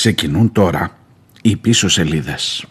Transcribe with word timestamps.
Ξεκινούν 0.00 0.52
τώρα 0.52 0.90
οι 1.42 1.56
πίσω 1.56 1.88
σελίδες. 1.88 2.66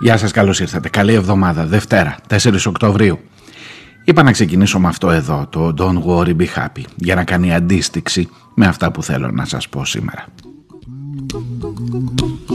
Γεια 0.00 0.16
σας, 0.16 0.32
καλώς 0.32 0.60
ήρθατε. 0.60 0.88
Καλή 0.88 1.12
εβδομάδα, 1.12 1.66
Δευτέρα, 1.66 2.16
4 2.28 2.66
Οκτωβρίου. 2.66 3.18
Είπα 4.04 4.22
να 4.22 4.32
ξεκινήσω 4.32 4.78
με 4.78 4.88
αυτό 4.88 5.10
εδώ, 5.10 5.46
το 5.50 5.74
Don't 5.78 6.02
Worry 6.04 6.36
Be 6.36 6.46
Happy, 6.56 6.82
για 6.96 7.14
να 7.14 7.24
κάνει 7.24 7.54
αντίστοιξη 7.54 8.28
με 8.54 8.66
αυτά 8.66 8.90
που 8.90 9.02
θέλω 9.02 9.30
να 9.30 9.44
σας 9.44 9.68
πω 9.68 9.84
σήμερα. 9.84 10.24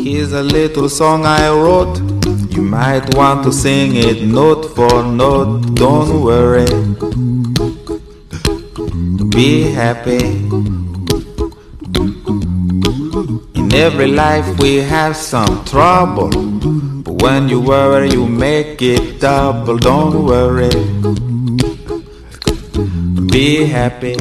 Here's 0.05 0.33
a 0.33 0.43
little 0.43 0.89
song 0.89 1.27
I 1.27 1.49
wrote 1.49 1.99
You 2.55 2.63
might 2.63 3.15
want 3.15 3.45
to 3.45 3.53
sing 3.53 3.97
it 3.97 4.23
note 4.23 4.65
for 4.75 5.03
note 5.03 5.75
Don't 5.75 6.23
worry 6.23 6.67
Be 9.31 9.71
happy 9.71 10.25
In 13.55 13.75
every 13.75 14.09
life 14.09 14.59
we 14.59 14.77
have 14.77 15.17
some 15.17 15.65
trouble 15.65 16.31
But 17.05 17.23
when 17.23 17.49
you 17.49 17.61
worry 17.61 18.11
you 18.11 18.27
make 18.27 18.83
it 18.83 19.21
double 19.21 19.79
Don't 19.79 20.25
worry 20.25 20.71
Be 23.33 23.67
happy 23.67 24.17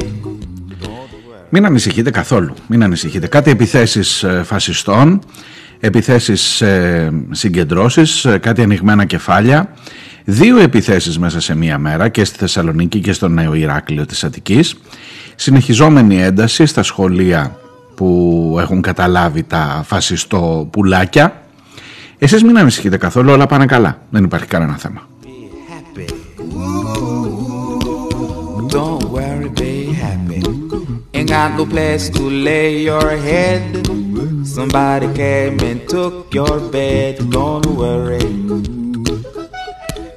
μην 1.50 1.64
ανησυχείτε 1.64 2.10
καθόλου, 2.10 2.54
μην 2.66 2.82
ανησυχείτε. 2.82 3.26
Κάτι 3.26 3.50
επιθέσεις 3.50 4.22
ε, 4.22 4.42
φασιστών, 4.44 5.20
επιθέσεις 5.85 6.41
σε 6.41 7.11
συγκεντρώσεις, 7.31 8.25
ε, 8.25 8.37
κάτι 8.37 8.61
ανοιγμένα 8.61 9.05
κεφάλια. 9.05 9.73
Δύο 10.23 10.57
επιθέσεις 10.57 11.19
μέσα 11.19 11.39
σε 11.39 11.55
μία 11.55 11.77
μέρα 11.77 12.09
και 12.09 12.23
στη 12.23 12.37
Θεσσαλονίκη 12.37 12.99
και 12.99 13.13
στο 13.13 13.27
Νέο 13.27 13.53
Ηράκλειο 13.53 14.05
της 14.05 14.23
Αττικής. 14.23 14.75
Συνεχιζόμενη 15.35 16.21
ένταση 16.21 16.65
στα 16.65 16.83
σχολεία 16.83 17.59
που 17.95 18.57
έχουν 18.59 18.81
καταλάβει 18.81 19.43
τα 19.43 19.83
φασιστό 19.85 20.67
πουλάκια. 20.71 21.41
Εσείς 22.17 22.43
μην 22.43 22.57
ανησυχείτε 22.57 22.97
καθόλου, 22.97 23.31
όλα 23.31 23.45
πάνε 23.45 23.65
καλά. 23.65 24.01
Δεν 24.09 24.23
υπάρχει 24.23 24.47
κανένα 24.47 24.77
θέμα. 24.77 25.07
got 31.35 31.57
no 31.57 31.65
place 31.65 32.09
to 32.09 32.29
lay 32.29 32.83
your 32.83 33.09
head. 33.17 34.04
Somebody 34.55 35.07
came 35.13 35.57
and 35.69 35.79
took 35.93 36.33
your 36.33 36.59
bed. 36.71 37.13
Don't 37.29 37.65
worry. 37.77 38.25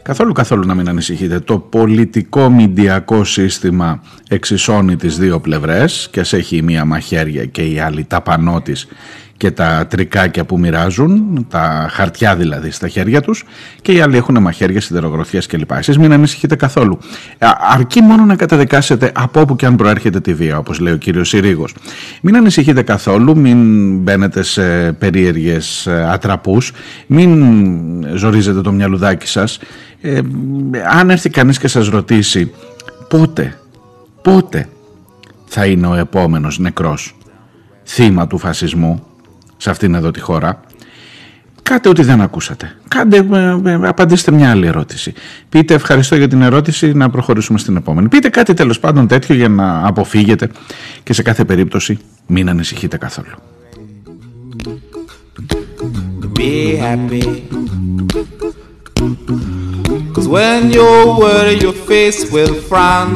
Καθόλου 0.03 0.33
καθόλου 0.33 0.67
να 0.67 0.75
μην 0.75 0.89
ανησυχείτε. 0.89 1.41
Το 1.41 1.59
πολιτικό 1.59 2.51
μηντιακό 2.51 3.25
σύστημα 3.25 4.03
εξισώνει 4.29 4.97
τις 4.97 5.19
δύο 5.19 5.41
πλευρές 5.41 6.09
και 6.11 6.21
ας 6.21 6.33
έχει 6.33 6.57
η 6.57 6.63
μία 6.63 6.85
μαχαίρια 6.85 7.45
και 7.45 7.63
η 7.63 7.79
άλλη 7.79 8.05
τα 8.05 8.21
πανό 8.21 8.61
της 8.61 8.87
και 9.39 9.51
τα 9.51 9.87
τρικάκια 9.89 10.45
που 10.45 10.59
μοιράζουν, 10.59 11.47
τα 11.51 11.89
χαρτιά 11.91 12.37
δηλαδή 12.37 12.71
στα 12.71 12.89
χέρια 12.89 13.21
τους 13.21 13.45
και 13.83 13.93
οι 13.93 14.01
άλλοι 14.01 14.17
έχουν 14.17 14.41
μαχαίρια, 14.41 14.81
σιδερογροθιές 14.81 15.47
κλπ. 15.47 15.71
Εσείς 15.71 15.99
μην 15.99 16.13
ανησυχείτε 16.13 16.57
καθόλου. 16.57 16.99
Αρκεί 17.75 18.01
μόνο 18.01 18.25
να 18.25 18.37
καταδικάσετε 18.37 19.13
από 19.15 19.41
όπου 19.41 19.57
και 19.57 19.67
αν 19.67 19.77
προέρχεται 19.77 20.21
τη 20.21 20.35
βία, 20.35 20.59
όπως 20.59 20.79
λέει 20.79 20.93
ο 20.93 20.97
κύριος 20.97 21.29
Συρίγος. 21.29 21.75
Μην 22.23 22.37
ανησυχείτε 22.37 22.83
καθόλου, 22.83 23.37
μην 23.37 23.99
μπαίνετε 23.99 24.43
σε 24.43 24.93
περίεργες 24.93 25.87
ε, 25.87 26.09
ατραπούς, 26.11 26.73
μην 27.07 27.45
ζορίζετε 28.15 28.61
το 28.61 28.73
μυαλουδάκι 28.73 29.27
σας. 29.27 29.59
Ε, 30.01 30.21
αν 30.99 31.11
έρθει 31.11 31.31
κανείς 31.31 31.59
και 31.59 31.69
σας 31.69 31.89
ρωτήσει 31.89 32.53
πότε, 33.09 33.59
πότε 34.23 34.69
θα 35.47 35.67
είναι 35.67 35.87
ο 35.87 35.95
επόμενος 35.95 36.59
νεκρός 36.59 37.17
θύμα 37.85 38.27
του 38.27 38.39
φασισμού 38.39 39.03
σε 39.59 39.71
αυτήν 39.71 39.95
εδώ 39.95 40.11
τη 40.11 40.21
χώρα, 40.21 40.61
κάτε 41.63 41.89
ότι 41.89 42.03
δεν 42.03 42.21
ακούσατε. 42.21 42.77
Κάντε, 42.89 43.17
ε, 43.17 43.71
ε, 43.71 43.79
απαντήστε 43.89 44.31
μια 44.31 44.51
άλλη 44.51 44.67
ερώτηση. 44.67 45.13
Πείτε 45.49 45.75
ευχαριστώ 45.75 46.17
για 46.17 46.29
την 46.29 46.43
ερώτηση 46.43 46.93
να 46.93 47.11
προχωρήσουμε 47.11 47.59
στην 47.59 47.77
επόμενη. 47.77 48.09
Πείτε 48.09 48.29
κάτι 48.29 48.55
τέλος 48.55 48.81
πάντων 48.81 49.07
τέτοιο 49.07 49.35
για 49.35 49.49
να 49.49 49.87
αποφύγετε 49.87 50.51
και 51.03 51.13
σε 51.13 51.23
κάθε 51.23 51.45
περίπτωση 51.45 51.99
μην 52.27 52.49
ανησυχείτε 52.49 52.97
καθόλου. 52.97 53.37
Be 56.39 56.77
happy. 56.87 57.25
Cause 60.15 60.29
when 60.37 60.73
you 60.77 60.89
worry 61.25 61.57
your 61.67 61.77
face 61.91 62.31
will 62.35 62.55
frown 62.69 63.11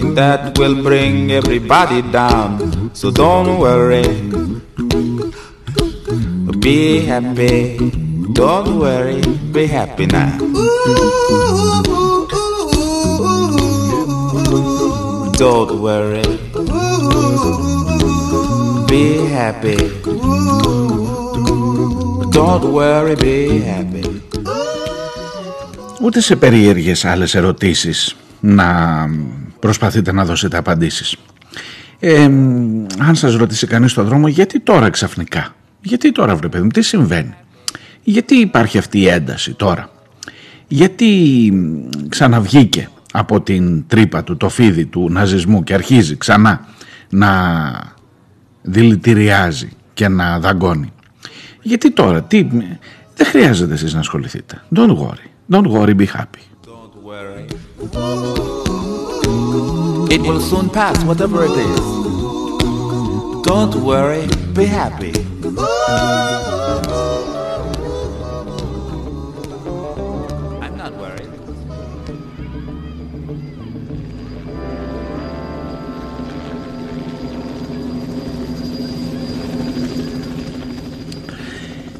And 0.00 0.16
that 0.16 0.56
will 0.58 0.76
bring 0.82 1.32
everybody 1.32 2.00
down 2.20 2.50
So 2.92 3.10
don't 3.10 3.58
worry 3.58 4.06
Be 6.64 7.04
happy, 7.12 7.76
don't 8.40 8.78
worry, 8.82 9.20
be 9.52 9.66
happy 9.66 10.06
now. 10.06 10.32
Don't 15.42 15.72
worry, 15.84 16.24
be 18.90 19.04
happy. 19.38 19.76
Don't 22.38 22.64
worry, 22.72 23.14
be 23.16 23.36
happy. 23.70 24.20
Ούτε 26.02 26.20
σε 26.20 26.36
περίεργες 26.36 27.04
άλλες 27.04 27.34
ερωτήσεις 27.34 28.16
να 28.40 28.64
προσπαθείτε 29.58 30.12
να 30.12 30.24
δώσετε 30.24 30.56
απαντήσεις. 30.56 31.16
Ε, 31.98 32.22
αν 32.98 33.14
σας 33.14 33.34
ρωτήσει 33.34 33.66
κανείς 33.66 33.90
στον 33.90 34.04
δρόμο 34.04 34.28
γιατί 34.28 34.60
τώρα 34.60 34.90
ξαφνικά; 34.90 35.54
Γιατί 35.84 36.12
τώρα 36.12 36.36
βρε 36.36 36.48
παιδί 36.48 36.62
μου, 36.64 36.70
τι 36.70 36.82
συμβαίνει; 36.82 37.34
Γιατί 38.02 38.34
υπάρχει 38.34 38.78
αυτή 38.78 38.98
η 38.98 39.06
ένταση 39.08 39.54
τώρα; 39.54 39.90
Γιατί 40.68 41.52
ξαναβγήκε 42.08 42.88
από 43.12 43.40
την 43.40 43.86
τρύπα 43.86 44.24
του, 44.24 44.36
το 44.36 44.48
φίδι 44.48 44.86
του 44.86 45.10
ναζισμού 45.10 45.62
και 45.62 45.74
αρχίζει 45.74 46.16
ξανά 46.16 46.66
να 47.08 47.30
δηλητηριάζει 48.62 49.68
και 49.94 50.08
να 50.08 50.38
δαγκώνει; 50.38 50.92
Γιατί 51.62 51.90
τώρα, 51.90 52.22
τι, 52.22 52.46
δεν 53.14 53.26
χρειάζεται 53.26 53.72
εσείς 53.72 53.94
να 53.94 54.00
ασχοληθείτε. 54.00 54.62
Don't 54.76 54.96
worry. 54.96 55.28
Don't 55.50 55.66
worry, 55.66 55.94
be 55.94 56.06
happy. 56.06 56.44
Don't 56.66 56.94
worry. 57.10 57.46
It 60.14 60.22
will 60.28 60.40
soon 60.40 60.66
pass, 60.70 60.96
whatever 61.04 61.38
it 61.48 61.56
is. 61.70 61.84
Don't 63.50 63.74
worry, 63.90 64.24
be 64.54 64.64
happy. 64.64 65.23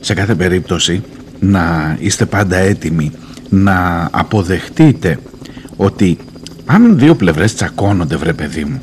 Σε 0.00 0.15
κάθε 0.15 0.34
περίπτωση 0.34 1.03
να 1.41 1.97
είστε 2.00 2.25
πάντα 2.25 2.56
έτοιμοι 2.56 3.12
να 3.50 4.09
αποδεχτείτε 4.12 5.19
ότι 5.77 6.19
αν 6.67 6.99
δύο 6.99 7.15
πλευρές 7.15 7.55
τσακώνονται 7.55 8.17
βρε 8.17 8.33
παιδί 8.33 8.65
μου 8.65 8.81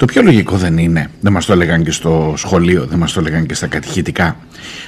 το 0.00 0.06
πιο 0.06 0.22
λογικό 0.22 0.56
δεν 0.56 0.78
είναι, 0.78 1.10
δεν 1.20 1.32
μας 1.32 1.46
το 1.46 1.52
έλεγαν 1.52 1.84
και 1.84 1.90
στο 1.90 2.34
σχολείο, 2.36 2.86
δεν 2.86 2.98
μας 2.98 3.12
το 3.12 3.20
έλεγαν 3.20 3.46
και 3.46 3.54
στα 3.54 3.66
κατηχητικά. 3.66 4.36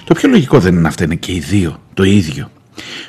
Το 0.05 0.15
πιο 0.15 0.29
λογικό 0.29 0.59
δεν 0.59 0.75
είναι 0.75 0.89
αυτά 0.89 1.05
είναι 1.05 1.15
και 1.15 1.33
οι 1.33 1.39
δύο, 1.39 1.81
το 1.95 2.03
ίδιο. 2.03 2.51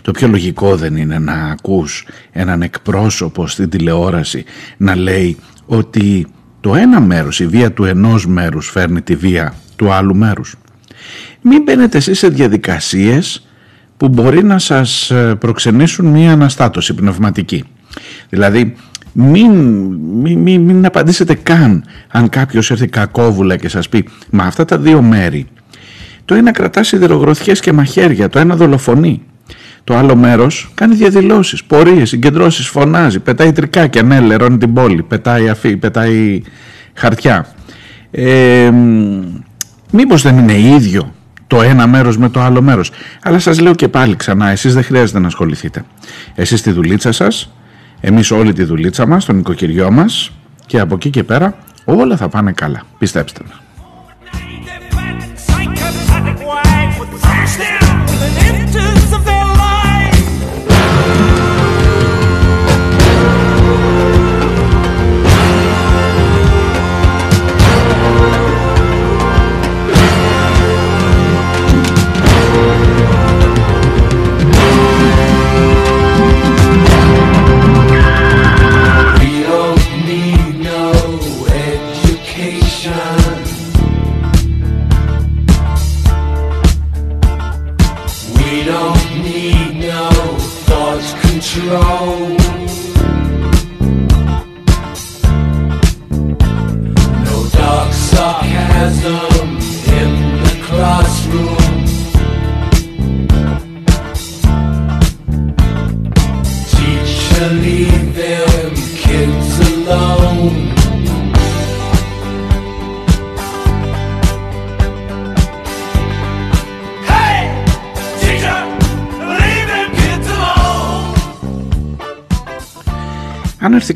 Το 0.02 0.12
πιο 0.12 0.28
λογικό 0.28 0.76
δεν 0.76 0.96
είναι 0.96 1.20
να 1.20 1.34
ακούς 1.34 2.06
έναν 2.32 2.62
εκπρόσωπο 2.62 3.48
στην 3.48 3.70
τηλεόραση 3.70 4.44
να 4.78 4.96
λέει 4.96 5.38
ότι 5.66 6.28
το 6.60 6.76
ένα 6.76 7.02
μέρος, 7.02 7.40
η 7.40 7.48
βία 7.48 7.72
του 7.72 7.84
ενός 7.84 8.28
μέρους 8.28 8.70
φέρνει 8.70 9.02
τη 9.02 9.16
βία 9.16 9.54
του 9.76 9.92
άλλου 9.92 10.16
μέρους. 10.16 10.56
Μην 11.42 11.64
μπαίνετε 11.64 11.98
εσείς 11.98 12.18
σε 12.18 12.28
διαδικασίες 12.28 13.48
που 13.98 14.08
μπορεί 14.08 14.44
να 14.44 14.60
σας 14.60 15.12
ε, 15.12 15.36
προξενήσουν 15.36 16.06
μία 16.06 16.32
αναστάτωση 16.32 16.94
πνευματική. 16.94 17.64
Δηλαδή 18.30 18.76
μην, 19.14 19.52
μην, 20.22 20.40
μην, 20.40 20.62
μην 20.62 20.86
απαντήσετε 20.86 21.34
καν 21.34 21.84
αν 22.12 22.30
κάποιος 22.30 22.72
έρθει 22.72 22.88
κακόβουλα 22.88 23.58
και 23.58 23.70
σας 23.70 23.90
πει 23.90 24.08
«Μα 24.30 24.44
αυτά 24.44 24.66
τα 24.66 24.78
δύο 24.78 25.02
μέρη, 25.02 25.46
το 26.26 26.36
ένα 26.36 26.52
κρατάς 26.52 26.88
σιδερογροθιές 26.88 27.60
και 27.60 27.74
μαχαίρια, 27.74 28.30
το 28.30 28.40
ένα 28.40 28.56
δολοφονεί». 28.56 29.22
Το 29.84 29.96
άλλο 29.96 30.16
μέρος 30.16 30.72
κάνει 30.74 30.96
διαδηλώσεις, 30.96 31.64
πορείες, 31.64 32.10
συγκεντρώσεις, 32.10 32.68
φωνάζει, 32.68 33.20
πετάει 33.20 33.52
τρικάκια, 33.52 34.04
ναι, 34.04 34.20
λερώνει 34.20 34.58
την 34.58 34.74
πόλη, 34.74 35.04
πετάει 35.04 35.50
αφή, 35.50 35.78
πετάει 35.78 36.42
χαρτιά. 36.94 37.48
Ε, 38.12 38.72
Μήπως 39.96 40.22
δεν 40.22 40.38
είναι 40.38 40.60
ίδιο 40.60 41.14
το 41.48 41.62
ένα 41.62 41.88
μέρος 41.88 42.18
με 42.18 42.30
το 42.30 42.40
άλλο 42.40 42.62
μέρος. 42.62 42.92
Αλλά 43.24 43.40
σας 43.40 43.60
λέω 43.60 43.74
και 43.74 43.88
πάλι 43.88 44.16
ξανά, 44.16 44.50
εσείς 44.50 44.74
δεν 44.74 44.84
χρειάζεται 44.84 45.20
να 45.20 45.28
ασχοληθείτε. 45.28 45.84
Εσείς 46.36 46.62
τη 46.62 46.72
δουλίτσα 46.72 47.12
σας, 47.12 47.54
εμείς 48.06 48.32
όλη 48.32 48.54
τη 48.54 48.64
δουλίτσα 48.64 49.06
μας, 49.06 49.26
το 49.26 49.34
νοικοκυριό 49.34 49.92
μας 49.92 50.32
και 50.66 50.80
από 50.80 50.96
εκεί 50.96 51.10
και 51.10 51.24
πέρα 51.24 51.58
όλα 51.86 52.18
θα 52.18 52.30
πάνε 52.30 52.52
καλά. 52.52 52.82
Πιστέψτε 52.98 53.42
με. 53.48 53.54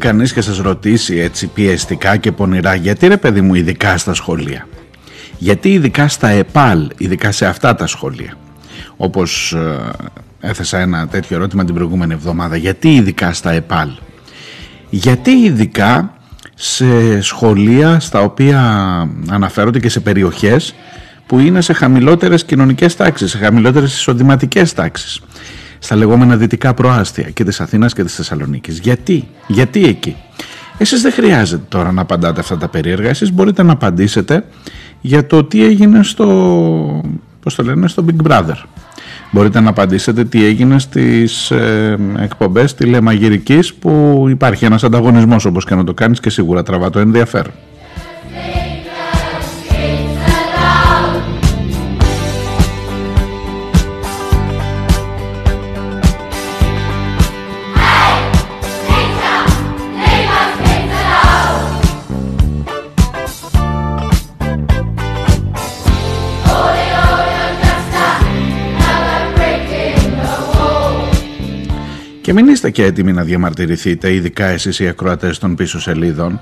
Κανείς 0.08 0.34
και 0.34 0.42
σας 0.42 0.58
ρωτήσει 0.58 1.16
έτσι 1.18 1.48
πιεστικά 1.48 2.18
και 2.18 2.32
πονηρά 2.32 2.76
γιατί 2.76 3.08
ρε 3.08 3.18
παιδί 3.18 3.42
μου 3.42 3.56
ειδικά 3.56 3.98
στα 3.98 4.14
σχολεία; 4.14 4.68
Γιατί 5.38 5.74
ειδικά 5.74 6.08
στα 6.08 6.28
ΕΠΑΛ, 6.28 6.90
ειδικά 6.98 7.32
σε 7.32 7.46
αυτά 7.46 7.76
τα 7.76 7.88
σχολεία; 7.88 8.38
Όπως 8.98 9.54
ε, 9.54 9.92
έθεσα 10.40 10.80
ένα 10.80 11.08
τέτοιο 11.08 11.36
ερώτημα 11.36 11.66
την 11.66 11.74
προηγούμενη 11.74 12.14
εβδομάδα 12.14 12.56
γιατί 12.56 12.96
ειδικά 12.96 13.34
στα 13.34 13.52
ΕΠΑΛ; 13.52 13.90
Γιατί 14.90 15.32
ειδικά 15.32 16.14
σε 16.56 17.22
σχολεία 17.22 18.00
στα 18.00 18.22
οποία 18.22 18.62
αναφέρονται 19.30 19.80
και 19.80 19.90
σε 19.90 20.00
περιοχές 20.00 20.74
που 21.26 21.40
είναι 21.40 21.62
σε 21.62 21.74
χαμηλότερες 21.74 22.46
κοινωνικές 22.46 22.96
τάξεις, 22.96 23.32
σε 23.32 23.38
χαμηλότερες 23.38 23.94
εισοδηματικές 23.94 24.74
τάξεις; 24.74 25.22
Στα 25.80 25.96
λεγόμενα 25.96 26.38
δυτικά 26.38 26.74
προάστια 26.74 27.30
και 27.30 27.44
της 27.44 27.62
Αθήνας 27.62 27.94
και 27.94 28.04
της 28.04 28.16
Θεσσαλονίκης. 28.16 28.80
Γιατί, 28.80 29.28
γιατί 29.48 29.86
εκεί; 29.86 30.16
Εσείς 30.78 31.02
δεν 31.02 31.12
χρειάζεται 31.12 31.64
τώρα 31.68 31.92
να 31.92 32.02
απαντάτε 32.02 32.40
αυτά 32.40 32.58
τα 32.58 32.68
περίεργα, 32.68 33.10
εσείς 33.10 33.32
μπορείτε 33.32 33.64
να 33.64 33.72
απαντήσετε 33.72 34.44
για 35.02 35.26
το 35.28 35.44
τι 35.44 35.64
έγινε 35.64 36.04
στο, 36.04 37.02
πώς 37.40 37.56
το 37.56 37.64
λένε, 37.64 37.88
στο 37.88 38.06
Big 38.08 38.32
Brother. 38.32 38.64
Μπορείτε 39.32 39.60
να 39.60 39.70
απαντήσετε 39.70 40.26
τι 40.26 40.46
έγινε 40.46 40.80
στις 40.80 41.52
ε, 41.52 41.98
εκπομπές 42.20 42.76
τηλεμαγειρικής 42.76 43.74
που 43.74 44.26
υπάρχει 44.30 44.66
ένας 44.66 44.84
ανταγωνισμός 44.84 45.46
όπως 45.46 45.66
και 45.66 45.76
να 45.76 45.84
το 45.84 45.94
κάνεις 45.94 46.20
και 46.20 46.30
σίγουρα 46.30 46.64
τραβά 46.64 46.90
το 46.90 47.00
ενδιαφέρον. 47.00 47.54
Και 72.28 72.34
μην 72.34 72.48
είστε 72.48 72.72
και 72.72 72.84
έτοιμοι 72.84 73.14
να 73.14 73.24
διαμαρτυρηθείτε, 73.24 74.14
ειδικά 74.14 74.46
εσείς 74.46 74.80
οι 74.80 74.88
ακροατές 74.88 75.38
των 75.38 75.56
πίσω 75.56 75.80
σελίδων. 75.80 76.42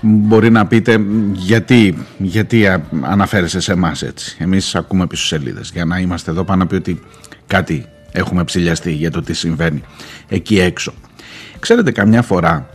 Μπορεί 0.00 0.50
να 0.50 0.66
πείτε 0.66 1.00
γιατί, 1.32 2.06
γιατί 2.18 2.68
αναφέρεσαι 3.02 3.60
σε 3.60 3.72
εμάς 3.72 4.02
έτσι. 4.02 4.36
Εμείς 4.38 4.74
ακούμε 4.74 5.06
πίσω 5.06 5.26
σελίδες 5.26 5.70
για 5.72 5.84
να 5.84 5.98
είμαστε 5.98 6.30
εδώ 6.30 6.44
πάνω 6.44 6.58
να 6.58 6.66
πει 6.66 6.74
ότι 6.74 7.00
κάτι 7.46 7.86
έχουμε 8.12 8.44
ψηλιαστεί 8.44 8.92
για 8.92 9.10
το 9.10 9.22
τι 9.22 9.32
συμβαίνει 9.32 9.82
εκεί 10.28 10.60
έξω. 10.60 10.92
Ξέρετε 11.58 11.90
καμιά 11.90 12.22
φορά 12.22 12.68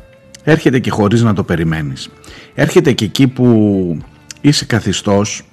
έρχεται 0.44 0.80
και 0.80 0.90
χωρίς 0.90 1.22
να 1.22 1.34
το 1.34 1.44
περιμένεις. 1.44 2.10
Έρχεται 2.54 2.92
και 2.92 3.06
εκεί 3.06 3.28
που 3.28 3.98
είσαι 4.42 4.66
καθιστός 4.66 5.44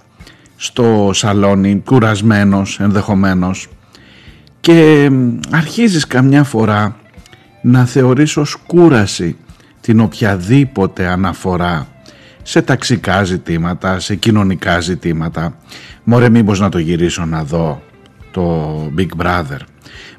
στο 0.56 1.10
σαλόνι, 1.12 1.82
κουρασμένος 1.84 2.80
ενδεχομένως 2.80 3.68
και 4.62 5.10
αρχίζεις 5.50 6.06
καμιά 6.06 6.44
φορά 6.44 6.96
να 7.62 7.84
θεωρείς 7.84 8.36
ως 8.36 8.56
κούραση 8.66 9.36
την 9.80 10.00
οποιαδήποτε 10.00 11.06
αναφορά 11.06 11.86
σε 12.42 12.62
ταξικά 12.62 13.24
ζητήματα, 13.24 13.98
σε 14.00 14.14
κοινωνικά 14.14 14.80
ζητήματα. 14.80 15.56
Μωρέ 16.04 16.28
μήπως 16.28 16.60
να 16.60 16.68
το 16.68 16.78
γυρίσω 16.78 17.24
να 17.24 17.44
δω 17.44 17.82
το 18.30 18.74
Big 18.98 19.22
Brother; 19.22 19.60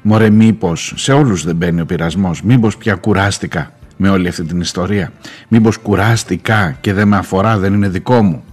Μωρέ 0.02 0.30
μήπως 0.30 0.92
σε 0.96 1.12
όλους 1.12 1.44
δεν 1.44 1.56
μπαίνει 1.56 1.80
ο 1.80 1.86
πειρασμός; 1.86 2.42
Μήπως 2.42 2.76
πια 2.76 2.94
κουράστηκα 2.94 3.72
με 3.96 4.08
όλη 4.08 4.28
αυτή 4.28 4.44
την 4.44 4.60
ιστορία; 4.60 5.12
Μήπως 5.48 5.76
κουράστηκα 5.76 6.76
και 6.80 6.92
δεν 6.92 7.08
με 7.08 7.16
αφορά, 7.16 7.58
δεν 7.58 7.74
είναι 7.74 7.88
δικό 7.88 8.22
μου; 8.22 8.44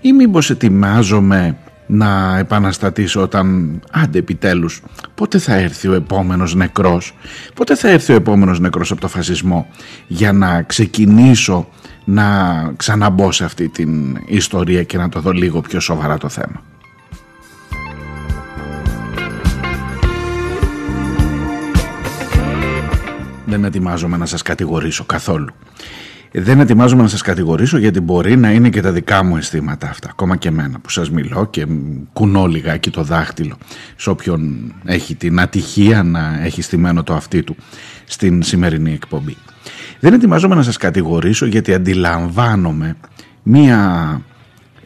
Ή 0.00 0.12
μήπως 0.12 0.50
ετοιμάζομαι 0.50 1.56
να 1.88 2.38
επαναστατήσω 2.38 3.22
όταν 3.22 3.80
άντε 3.90 4.18
επιτέλους 4.18 4.82
πότε 5.14 5.38
θα 5.38 5.54
έρθει 5.54 5.88
ο 5.88 5.94
επόμενος 5.94 6.54
νεκρός 6.54 7.14
πότε 7.54 7.74
θα 7.76 7.88
έρθει 7.88 8.12
ο 8.12 8.14
επόμενος 8.14 8.60
νεκρός 8.60 8.90
από 8.90 9.00
το 9.00 9.08
φασισμό 9.08 9.66
για 10.06 10.32
να 10.32 10.62
ξεκινήσω 10.62 11.68
να 12.04 12.26
ξαναμπώ 12.76 13.32
σε 13.32 13.44
αυτή 13.44 13.68
την 13.68 14.18
ιστορία 14.26 14.82
και 14.82 14.96
να 14.98 15.08
το 15.08 15.20
δω 15.20 15.30
λίγο 15.30 15.60
πιο 15.60 15.80
σοβαρά 15.80 16.18
το 16.18 16.28
θέμα. 16.28 16.62
Δεν 23.44 23.64
ετοιμάζομαι 23.64 24.16
να 24.16 24.26
σας 24.26 24.42
κατηγορήσω 24.42 25.04
καθόλου. 25.04 25.54
Δεν 26.32 26.60
ετοιμάζομαι 26.60 27.02
να 27.02 27.08
σας 27.08 27.22
κατηγορήσω 27.22 27.78
γιατί 27.78 28.00
μπορεί 28.00 28.36
να 28.36 28.50
είναι 28.50 28.68
και 28.68 28.80
τα 28.80 28.92
δικά 28.92 29.24
μου 29.24 29.36
αισθήματα 29.36 29.88
αυτά, 29.88 30.08
ακόμα 30.10 30.36
και 30.36 30.48
εμένα 30.48 30.78
που 30.78 30.90
σας 30.90 31.10
μιλώ 31.10 31.46
και 31.50 31.66
κουνώ 32.12 32.46
λιγάκι 32.46 32.90
το 32.90 33.02
δάχτυλο 33.02 33.56
σε 33.96 34.10
όποιον 34.10 34.72
έχει 34.84 35.14
την 35.14 35.40
ατυχία 35.40 36.02
να 36.02 36.40
έχει 36.42 36.62
στημένο 36.62 37.02
το 37.02 37.14
αυτί 37.14 37.42
του 37.42 37.56
στην 38.04 38.42
σημερινή 38.42 38.92
εκπομπή. 38.92 39.36
Δεν 40.00 40.12
ετοιμάζομαι 40.12 40.54
να 40.54 40.62
σας 40.62 40.76
κατηγορήσω 40.76 41.46
γιατί 41.46 41.74
αντιλαμβάνομαι 41.74 42.96
μία, 43.42 44.22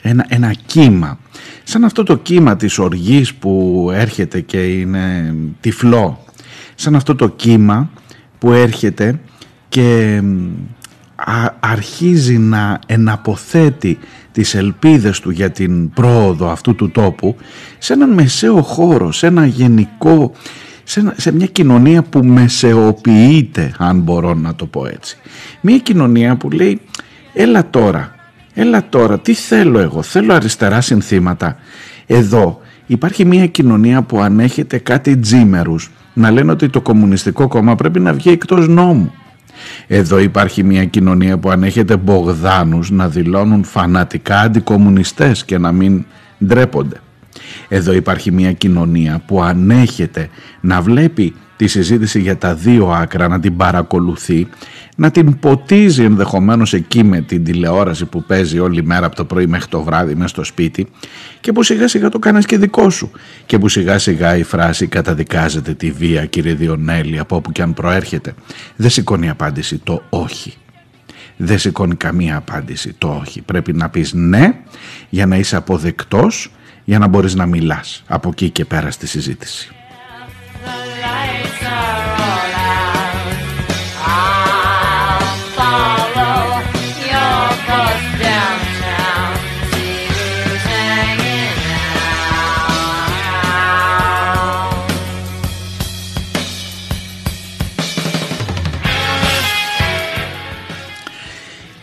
ένα, 0.03 0.25
ένα 0.29 0.55
κύμα. 0.67 1.19
Σαν 1.63 1.85
αυτό 1.85 2.03
το 2.03 2.17
κύμα 2.17 2.57
της 2.57 2.79
οργής 2.79 3.35
που 3.35 3.89
έρχεται 3.95 4.41
και 4.41 4.59
είναι 4.59 5.35
τυφλό. 5.61 6.25
Σαν 6.75 6.95
αυτό 6.95 7.15
το 7.15 7.29
κύμα 7.29 7.91
που 8.39 8.53
έρχεται 8.53 9.21
και 9.69 10.23
αρχίζει 11.61 12.39
να 12.39 12.79
εναποθέτει 12.87 13.99
τις 14.33 14.55
ελπίδες 14.55 15.21
του 15.21 15.31
για 15.31 15.51
την 15.51 15.91
πρόοδο 15.91 16.51
αυτού 16.51 16.75
του 16.75 16.91
τόπου 16.91 17.37
σε 17.79 17.93
έναν 17.93 18.11
μεσαίο 18.11 18.63
χώρο, 18.63 19.13
σε 19.13 19.27
ένα 19.27 19.47
γενικό, 19.47 20.33
σε, 20.83 21.13
σε 21.17 21.33
μια 21.33 21.47
κοινωνία 21.47 22.03
που 22.03 22.25
μεσαιοποιείται 22.25 23.75
αν 23.79 24.01
μπορώ 24.01 24.35
να 24.35 24.55
το 24.55 24.67
πω 24.67 24.87
έτσι. 24.87 25.17
Μια 25.61 25.79
κοινωνία 25.79 26.37
που 26.37 26.51
λέει 26.51 26.81
έλα 27.33 27.71
τώρα, 27.71 28.15
έλα 28.55 28.89
τώρα, 28.89 29.19
τι 29.19 29.35
θέλω 29.35 29.79
εγώ, 29.79 30.03
θέλω 30.03 30.35
αριστερά 30.35 30.81
συνθήματα. 30.81 31.57
Εδώ 32.07 32.61
υπάρχει 32.87 33.25
μια 33.25 33.47
κοινωνία 33.47 34.03
που 34.03 34.21
ανέχεται 34.21 34.79
κάτι 34.79 35.17
τζίμερους 35.17 35.91
να 36.15 36.31
λένε 36.31 36.51
ότι 36.51 36.69
το 36.69 36.81
Κομμουνιστικό 36.81 37.49
Κόμμα 37.49 37.75
πρέπει 37.75 38.01
να 38.01 38.13
βγει 38.13 38.31
εκτός 38.31 38.69
νόμου 38.69 39.13
Εδώ 39.87 40.19
υπάρχει 40.19 40.63
μια 40.63 40.85
κοινωνία 40.85 41.39
που 41.39 41.51
ανέχεται 41.51 41.97
Μπογδάνους 41.97 42.91
να 42.91 43.09
δηλώνουν 43.09 43.65
φανατικά 43.65 44.41
αντικομουνιστές 44.41 45.45
και 45.45 45.59
να 45.59 45.73
μην 45.73 46.05
ντρέπονται. 46.45 46.97
Εδώ 47.69 47.93
υπάρχει 47.93 48.31
μια 48.31 48.53
κοινωνία 48.53 49.23
που 49.27 49.43
ανέχεται 49.43 50.29
να 50.61 50.81
βλέπει 50.81 51.35
τη 51.57 51.67
συζήτηση 51.67 52.21
για 52.21 52.37
τα 52.37 52.55
δύο 52.55 52.89
άκρα, 52.89 53.29
να 53.29 53.41
την 53.41 53.57
παρακολουθεί, 53.57 54.49
να 54.97 55.11
την 55.11 55.39
ποτίζει 55.39 56.05
ενδεχομένως 56.05 56.73
εκεί 56.73 57.03
με 57.03 57.21
την 57.21 57.45
τηλεόραση 57.45 58.05
που 58.05 58.23
παίζει 58.23 58.59
όλη 58.59 58.85
μέρα 58.85 59.07
από 59.07 59.17
το 59.17 59.25
πρωί 59.25 59.47
μέχρι 59.47 59.69
το 59.69 59.83
βράδυ 59.83 60.15
μέσα 60.15 60.29
στο 60.29 60.45
σπίτι 60.45 60.87
και 61.41 61.53
που 61.53 61.63
σιγά 61.63 61.89
σιγά 61.89 62.09
το 62.09 62.19
κάνεις 62.19 62.47
και 62.47 62.59
δικό 62.59 62.91
σου. 62.91 63.11
Και 63.47 63.59
που 63.59 63.69
σιγά 63.69 63.99
σιγά 63.99 64.37
η 64.37 64.43
φράση 64.43 64.87
καταδικάζεται 64.87 65.75
τη 65.75 65.91
βία 65.91 66.27
κύριε 66.27 66.55
Διονέλη 66.55 67.19
από 67.19 67.37
όπου 67.37 67.53
και 67.53 67.63
αν 67.63 67.75
προέρχεται 67.75 68.35
δεν 68.77 68.91
σηκώνει 68.91 69.29
απάντηση 69.29 69.79
το 69.79 70.03
όχι 70.09 70.55
δεν 71.37 71.59
σηκώνει 71.59 71.95
καμία 71.95 72.37
απάντηση 72.37 72.95
το 72.99 73.21
όχι 73.21 73.43
πρέπει 73.43 73.73
να 73.73 73.89
πεις 73.89 74.13
ναι 74.13 74.55
για 75.09 75.27
να 75.27 75.37
είσαι 75.37 75.57
αποδεκτός 75.57 76.53
για 76.85 76.99
να 76.99 77.07
μπορείς 77.07 77.35
να 77.35 77.47
μιλάς 77.47 78.03
από 78.07 78.29
εκεί 78.29 78.51
και 78.51 78.65
πέρα 78.65 78.91
στη 78.91 79.07
συζήτηση 79.07 79.75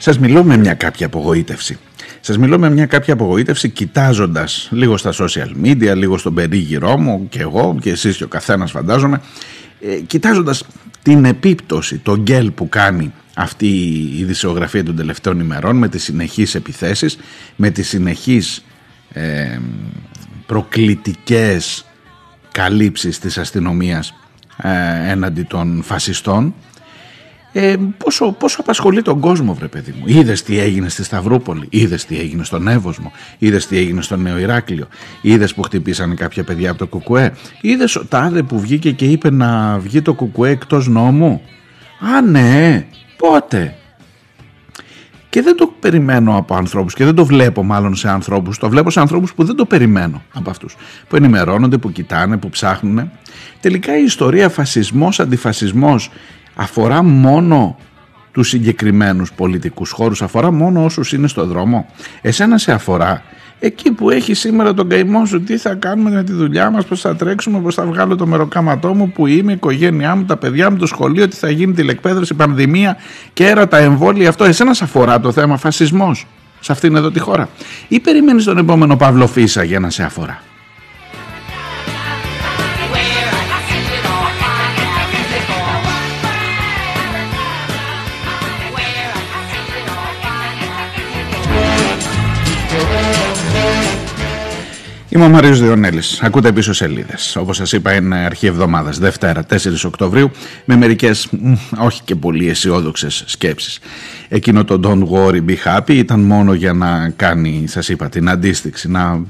Σας 0.09 0.19
μιλώ 0.19 0.43
με 0.43 0.57
μια 0.57 0.73
κάποια 0.73 1.05
απογοήτευση. 1.05 1.77
Σας 2.19 2.37
μιλώ 2.37 2.59
με 2.59 2.69
μια 2.69 2.85
κάποια 2.85 3.13
απογοήτευση 3.13 3.69
κοιτάζοντας 3.69 4.69
λίγο 4.71 4.97
στα 4.97 5.13
social 5.13 5.65
media, 5.65 5.93
λίγο 5.95 6.17
στον 6.17 6.33
περίγυρό 6.33 6.97
μου 6.97 7.27
και 7.29 7.39
εγώ 7.39 7.77
και 7.81 7.89
εσείς 7.89 8.17
και 8.17 8.23
ο 8.23 8.27
καθένας 8.27 8.71
φαντάζομαι, 8.71 9.21
ε, 9.81 9.95
κοιτάζοντας 9.95 10.65
την 11.01 11.25
επίπτωση, 11.25 11.97
το 11.97 12.17
γκέλ 12.17 12.51
που 12.51 12.69
κάνει 12.69 13.13
αυτή 13.33 13.67
η 14.17 14.23
δισεογραφία 14.23 14.83
των 14.83 14.95
τελευταίων 14.95 15.39
ημερών 15.39 15.75
με 15.75 15.87
τις 15.87 16.03
συνεχείς 16.03 16.55
επιθέσεις, 16.55 17.17
με 17.55 17.69
τις 17.69 17.87
συνεχείς 17.87 18.65
ε, 19.13 19.59
προκλητικές 20.45 21.85
καλύψεις 22.51 23.19
της 23.19 23.37
αστυνομίας 23.37 24.13
ε, 24.57 25.11
έναντι 25.11 25.43
των 25.43 25.81
φασιστών 25.83 26.53
ε, 27.51 27.75
πόσο, 27.97 28.31
πόσο 28.31 28.61
απασχολεί 28.61 29.01
τον 29.01 29.19
κόσμο, 29.19 29.53
βρε 29.53 29.67
παιδί 29.67 29.93
μου. 29.99 30.03
Είδες 30.05 30.43
τι 30.43 30.59
έγινε 30.59 30.89
στη 30.89 31.03
Σταυρούπολη, 31.03 31.67
είδες 31.69 32.05
τι 32.05 32.19
έγινε 32.19 32.43
στον 32.43 32.67
Εύωσμο, 32.67 33.11
είδες 33.37 33.67
τι 33.67 33.77
έγινε 33.77 34.01
στο 34.01 34.17
Νέο 34.17 34.37
Ηράκλειο, 34.37 34.87
είδες 35.21 35.53
που 35.53 35.61
χτυπήσανε 35.61 36.15
κάποια 36.15 36.43
παιδιά 36.43 36.69
από 36.69 36.79
το 36.79 36.87
Κουκουέ, 36.87 37.33
είδες 37.61 37.95
ο 37.95 38.05
Τάδε 38.05 38.43
που 38.43 38.59
βγήκε 38.59 38.91
και 38.91 39.05
είπε 39.05 39.31
να 39.31 39.79
βγει 39.79 40.01
το 40.01 40.13
Κουκουέ 40.13 40.49
εκτός 40.49 40.87
νόμου. 40.87 41.41
Α, 42.15 42.21
ναι, 42.21 42.85
πότε; 43.17 43.75
Και 45.29 45.41
δεν 45.41 45.55
το 45.55 45.73
περιμένω 45.79 46.37
από 46.37 46.55
ανθρώπους 46.55 46.93
και 46.93 47.05
δεν 47.05 47.15
το 47.15 47.25
βλέπω 47.25 47.63
μάλλον 47.63 47.95
σε 47.95 48.09
ανθρώπους, 48.09 48.57
το 48.57 48.69
βλέπω 48.69 48.89
σε 48.89 48.99
ανθρώπους 48.99 49.33
που 49.33 49.43
δεν 49.43 49.55
το 49.55 49.65
περιμένω 49.65 50.23
από 50.33 50.49
αυτούς. 50.49 50.75
Που 51.07 51.15
ενημερώνονται, 51.15 51.77
που 51.77 51.91
κοιτάνε, 51.91 52.37
που 52.37 52.49
ψάχνουν. 52.49 53.11
Τελικά 53.59 53.97
η 53.97 54.03
ιστορία 54.03 54.49
φασισμός, 54.49 55.19
αντιφασισμός 55.19 56.09
αφορά 56.59 57.03
μόνο 57.03 57.77
τους 58.31 58.47
συγκεκριμένους 58.47 59.31
πολιτικούς 59.33 59.91
χώρους, 59.91 60.21
αφορά 60.21 60.51
μόνο 60.51 60.83
όσους 60.83 61.13
είναι 61.13 61.27
στο 61.27 61.45
δρόμο. 61.45 61.85
Εσένα 62.21 62.57
σε 62.57 62.71
αφορά 62.71 63.23
εκεί 63.59 63.91
που 63.91 64.09
έχει 64.09 64.33
σήμερα 64.33 64.73
τον 64.73 64.89
καημό 64.89 65.25
σου, 65.25 65.41
τι 65.41 65.57
θα 65.57 65.73
κάνουμε 65.73 66.09
με 66.09 66.23
τη 66.23 66.31
δουλειά 66.31 66.69
μας, 66.69 66.85
πώς 66.85 67.01
θα 67.01 67.15
τρέξουμε, 67.15 67.59
πώς 67.59 67.75
θα 67.75 67.85
βγάλω 67.85 68.15
το 68.15 68.27
μεροκάματό 68.27 68.93
μου 68.93 69.11
που 69.11 69.27
είμαι, 69.27 69.51
η 69.51 69.55
οικογένειά 69.55 70.15
μου, 70.15 70.25
τα 70.25 70.37
παιδιά 70.37 70.71
μου, 70.71 70.77
το 70.77 70.85
σχολείο, 70.85 71.27
τι 71.27 71.35
θα 71.35 71.49
γίνει, 71.49 71.73
τηλεκπαίδευση, 71.73 72.33
πανδημία 72.33 72.97
και 73.33 73.45
έρα 73.47 73.67
τα 73.67 73.77
εμβόλια. 73.77 74.29
Αυτό 74.29 74.43
εσένα 74.43 74.73
σε 74.73 74.83
αφορά 74.83 75.19
το 75.19 75.31
θέμα 75.31 75.57
φασισμός 75.57 76.27
σε 76.59 76.71
αυτήν 76.71 76.95
εδώ 76.95 77.11
τη 77.11 77.19
χώρα. 77.19 77.49
Ή 77.87 77.99
περιμένεις 77.99 78.43
τον 78.43 78.57
επόμενο 78.57 78.97
Παύλο 78.97 79.27
Φίσα 79.27 79.63
για 79.63 79.79
να 79.79 79.89
σε 79.89 80.03
αφορά; 80.03 80.41
Είμαι 95.19 95.27
ο 95.27 95.31
Μαρίο 95.31 95.55
Διονέλης. 95.55 96.21
Ακούτε 96.21 96.51
πίσω 96.51 96.73
σελίδες. 96.73 97.35
Όπως 97.35 97.55
σας 97.55 97.71
είπα, 97.71 97.93
είναι 97.93 98.15
αρχή 98.15 98.45
εβδομάδας, 98.45 98.99
Δευτέρα, 98.99 99.43
4 99.43 99.85
Οκτωβρίου, 99.85 100.31
με 100.65 100.75
μερικές 100.75 101.29
όχι 101.77 102.01
και 102.03 102.15
πολύ 102.15 102.49
αισιόδοξες 102.49 103.23
σκέψεις. 103.25 103.79
Εκείνο 104.29 104.63
το 104.63 104.79
Don't 104.83 105.17
worry, 105.17 105.41
be 105.45 105.55
happy 105.65 105.89
ήταν 105.89 106.19
μόνο 106.19 106.53
για 106.53 106.73
να 106.73 107.09
κάνει, 107.09 107.63
σας 107.67 107.89
είπα, 107.89 108.09
την 108.09 108.29
αντίστοιξη, 108.29 108.89
να 108.89 109.25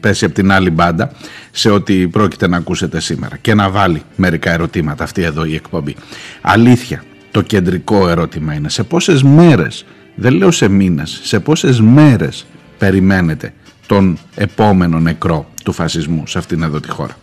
πέσει 0.00 0.24
από 0.24 0.34
την 0.34 0.52
άλλη 0.52 0.70
μπάντα 0.70 1.12
σε 1.50 1.70
ό,τι 1.70 2.08
πρόκειται 2.08 2.48
να 2.48 2.56
ακούσετε 2.56 3.00
σήμερα 3.00 3.36
και 3.36 3.54
να 3.54 3.70
βάλει 3.70 4.02
μερικά 4.16 4.52
ερωτήματα 4.52 5.04
αυτή 5.04 5.22
εδώ 5.22 5.44
η 5.44 5.54
εκπομπή. 5.54 5.96
Αλήθεια, 6.40 7.04
το 7.30 7.40
κεντρικό 7.40 8.08
ερώτημα 8.08 8.54
είναι 8.54 8.68
σε 8.68 8.82
πόσες 8.82 9.22
μέρες, 9.22 9.84
δεν 10.14 10.34
λέω 10.34 10.50
σε 10.50 10.68
μήνες, 10.68 11.20
σε 11.22 11.40
πόσες 11.40 11.80
μέρες 11.80 12.46
περιμένετε 12.78 13.52
τον 13.86 14.18
επόμενο 14.34 15.00
νεκρό 15.00 15.48
του 15.64 15.72
φασισμού 15.72 16.26
σε 16.26 16.38
αυτήν 16.38 16.62
εδώ 16.62 16.80
τη 16.80 16.88
χώρα. 16.88 17.16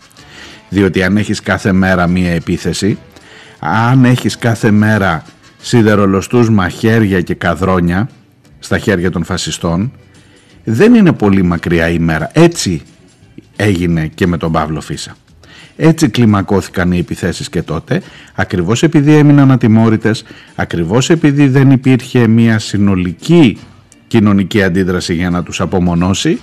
Διότι 0.70 1.03
αν 1.03 1.18
έχεις 1.18 1.41
κάθε 1.41 1.72
μέρα 1.72 2.08
μία 2.08 2.32
επίθεση, 2.32 2.98
αν 3.60 4.06
έχεις 4.06 4.38
κάθε 4.38 4.72
μέρα 4.72 5.24
σιδερολοστούς 5.58 6.50
μαχαίρια 6.50 7.22
και 7.22 7.34
καδρόνια 7.34 8.10
στα 8.60 8.77
χέρια 8.77 9.12
των 9.12 9.24
φασιστών, 9.24 9.91
δεν 10.63 10.94
είναι 10.94 11.12
πολύ 11.12 11.44
μακριά 11.44 11.89
η 11.89 12.00
μέρα. 12.00 12.30
Έτσι 12.34 12.82
έγινε 13.56 14.08
και 14.08 14.27
με 14.27 14.38
τον 14.38 14.51
Παύλο 14.51 14.82
Φίσα. 14.82 15.15
Έτσι 15.75 16.10
κλιμακώθηκαν 16.10 16.91
οι 16.91 16.98
επιθέσεις 16.98 17.50
και 17.50 17.62
τότε, 17.62 18.01
ακριβώς 18.36 18.84
επειδή 18.84 19.13
έμειναν 19.15 19.51
ατιμόρυτες, 19.51 20.24
ακριβώς 20.56 21.10
επειδή 21.10 21.48
δεν 21.48 21.72
υπήρχε 21.72 22.27
μια 22.27 22.60
συνολική 22.60 23.58
κοινωνική 24.12 24.63
αντίδραση 24.63 25.13
για 25.13 25.30
να 25.30 25.44
τους 25.44 25.62
απομονώσει 25.62 26.39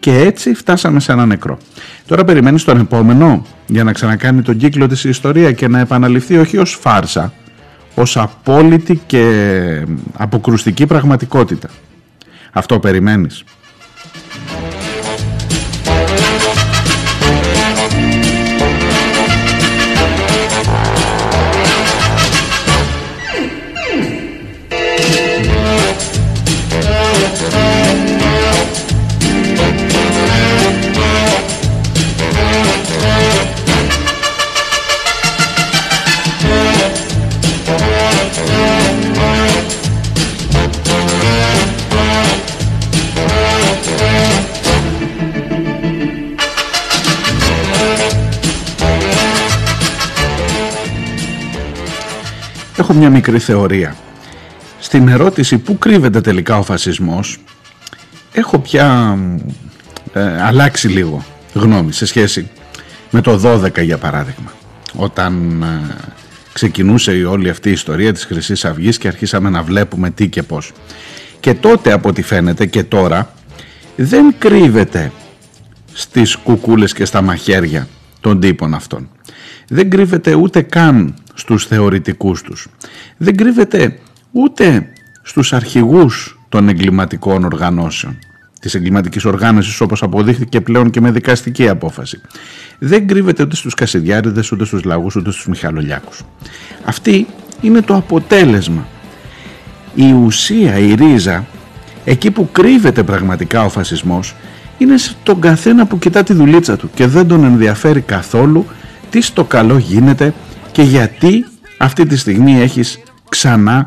και 0.00 0.18
έτσι 0.18 0.54
φτάσαμε 0.54 1.00
σε 1.00 1.12
ένα 1.12 1.26
νεκρό. 1.26 1.58
Τώρα 2.06 2.24
περιμένεις 2.24 2.64
τον 2.64 2.80
επόμενο 2.80 3.46
για 3.66 3.84
να 3.84 3.92
ξανακάνει 3.92 4.42
τον 4.42 4.56
κύκλο 4.56 4.86
της 4.86 5.04
ιστορία 5.04 5.52
και 5.52 5.68
να 5.68 5.78
επαναληφθεί 5.78 6.36
όχι 6.36 6.58
ως 6.58 6.78
φάρσα, 6.80 7.32
ως 7.94 8.16
απόλυτη 8.16 9.00
και 9.06 9.86
αποκρουστική 10.16 10.86
πραγματικότητα. 10.86 11.68
Αυτό 12.52 12.78
περιμένεις. 12.78 13.44
Έχω 52.84 52.94
μια 52.94 53.10
μικρή 53.10 53.38
θεωρία. 53.38 53.96
Στην 54.80 55.08
ερώτηση 55.08 55.58
πού 55.58 55.78
κρύβεται 55.78 56.20
τελικά 56.20 56.58
ο 56.58 56.62
φασισμός 56.62 57.38
έχω 58.32 58.58
πια 58.58 59.18
ε, 60.12 60.42
αλλάξει 60.42 60.88
λίγο 60.88 61.24
γνώμη 61.52 61.92
σε 61.92 62.06
σχέση 62.06 62.50
με 63.10 63.20
το 63.20 63.60
12 63.64 63.82
για 63.82 63.98
παράδειγμα. 63.98 64.52
Όταν 64.96 65.62
ε, 65.62 65.94
ξεκινούσε 66.52 67.16
η 67.16 67.22
όλη 67.22 67.48
αυτή 67.48 67.68
η 67.68 67.72
ιστορία 67.72 68.12
της 68.12 68.24
χρυσής 68.24 68.64
αυγής 68.64 68.98
και 68.98 69.08
αρχίσαμε 69.08 69.50
να 69.50 69.62
βλέπουμε 69.62 70.10
τι 70.10 70.28
και 70.28 70.42
πώς. 70.42 70.72
Και 71.40 71.54
τότε 71.54 71.92
από 71.92 72.08
ό,τι 72.08 72.22
φαίνεται 72.22 72.66
και 72.66 72.84
τώρα 72.84 73.34
δεν 73.96 74.34
κρύβεται 74.38 75.12
στις 75.92 76.36
κουκούλες 76.36 76.92
και 76.92 77.04
στα 77.04 77.22
μαχαίρια 77.22 77.88
των 78.20 78.40
τύπων 78.40 78.74
αυτών. 78.74 79.08
Δεν 79.68 79.90
κρύβεται 79.90 80.34
ούτε 80.34 80.62
καν 80.62 81.14
στους 81.34 81.66
θεωρητικούς 81.66 82.42
τους. 82.42 82.68
Δεν 83.16 83.36
κρύβεται 83.36 83.98
ούτε 84.32 84.88
στους 85.22 85.52
αρχηγούς 85.52 86.38
των 86.48 86.68
εγκληματικών 86.68 87.44
οργανώσεων 87.44 88.18
της 88.64 88.74
εγκληματικής 88.74 89.24
οργάνωσης 89.24 89.80
όπως 89.80 90.02
αποδείχθηκε 90.02 90.60
πλέον 90.60 90.90
και 90.90 91.00
με 91.00 91.10
δικαστική 91.10 91.68
απόφαση. 91.68 92.20
Δεν 92.78 93.06
κρύβεται 93.06 93.42
ούτε 93.42 93.56
στους 93.56 93.74
Κασιδιάριδες, 93.74 94.52
ούτε 94.52 94.64
στους 94.64 94.84
Λαγούς, 94.84 95.16
ούτε 95.16 95.30
στους 95.30 95.46
Μιχαλολιάκους. 95.46 96.22
Αυτή 96.84 97.26
είναι 97.60 97.80
το 97.80 97.94
αποτέλεσμα. 97.94 98.86
Η 99.94 100.12
ουσία, 100.12 100.78
η 100.78 100.94
ρίζα, 100.94 101.46
εκεί 102.04 102.30
που 102.30 102.48
κρύβεται 102.52 103.02
πραγματικά 103.02 103.64
ο 103.64 103.68
φασισμός, 103.68 104.34
είναι 104.78 104.96
στον 104.96 105.40
καθένα 105.40 105.86
που 105.86 105.98
κοιτά 105.98 106.22
τη 106.22 106.32
δουλίτσα 106.32 106.76
του 106.76 106.90
και 106.94 107.06
δεν 107.06 107.26
τον 107.26 107.44
ενδιαφέρει 107.44 108.00
καθόλου 108.00 108.66
τι 109.10 109.20
στο 109.20 109.44
καλό 109.44 109.78
γίνεται 109.78 110.34
και 110.74 110.82
γιατί 110.82 111.44
αυτή 111.78 112.06
τη 112.06 112.16
στιγμή 112.16 112.60
έχεις 112.60 112.98
ξανά 113.28 113.86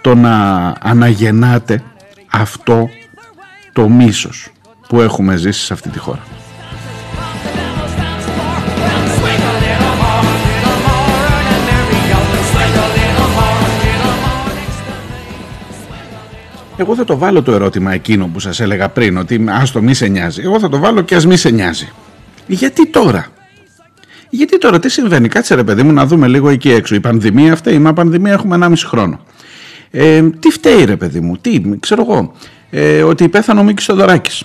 το 0.00 0.14
να 0.14 0.68
αναγεννάτε 0.80 1.82
αυτό 2.30 2.88
το 3.72 3.88
μίσος 3.88 4.52
που 4.88 5.00
έχουμε 5.00 5.36
ζήσει 5.36 5.64
σε 5.64 5.72
αυτή 5.72 5.88
τη 5.88 5.98
χώρα; 5.98 6.22
Εγώ 16.76 16.94
θα 16.94 17.04
το 17.04 17.18
βάλω 17.18 17.42
το 17.42 17.52
ερώτημα 17.52 17.92
εκείνο 17.92 18.26
που 18.26 18.40
σας 18.40 18.60
έλεγα 18.60 18.88
πριν 18.88 19.16
ότι 19.16 19.44
ας 19.48 19.70
το 19.70 19.82
μη 19.82 19.94
σε 19.94 20.06
νοιάζει. 20.06 20.42
Εγώ 20.42 20.60
θα 20.60 20.68
το 20.68 20.78
βάλω 20.78 21.00
και 21.02 21.14
ας 21.14 21.26
μη 21.26 21.36
σε 21.36 21.50
νοιάζει. 21.50 21.88
Γιατί 22.46 22.86
τώρα; 22.86 23.26
Γιατί 24.30 24.58
τώρα 24.58 24.78
τι 24.78 24.88
συμβαίνει; 24.88 25.28
Κάτσε 25.28 25.54
ρε 25.54 25.64
παιδί 25.64 25.82
μου 25.82 25.92
να 25.92 26.06
δούμε 26.06 26.28
λίγο 26.28 26.48
εκεί 26.48 26.70
έξω. 26.70 26.94
Η 26.94 27.00
πανδημία 27.00 27.52
αυτή, 27.52 27.70
η 27.70 27.92
πανδημία 27.94 28.32
έχουμε 28.32 28.58
1,5 28.60 28.72
χρόνο. 28.86 29.20
Ε, 29.90 30.22
τι 30.22 30.50
φταίει 30.50 30.84
ρε 30.84 30.96
παιδί 30.96 31.20
μου; 31.20 31.36
Τι 31.40 31.62
ξέρω 31.80 32.06
εγώ. 32.08 32.32
Ε, 32.70 33.02
ότι 33.02 33.28
πέθανε 33.28 33.60
ο 33.60 33.62
Μίκης 33.62 33.84
Σοδωράκης. 33.84 34.44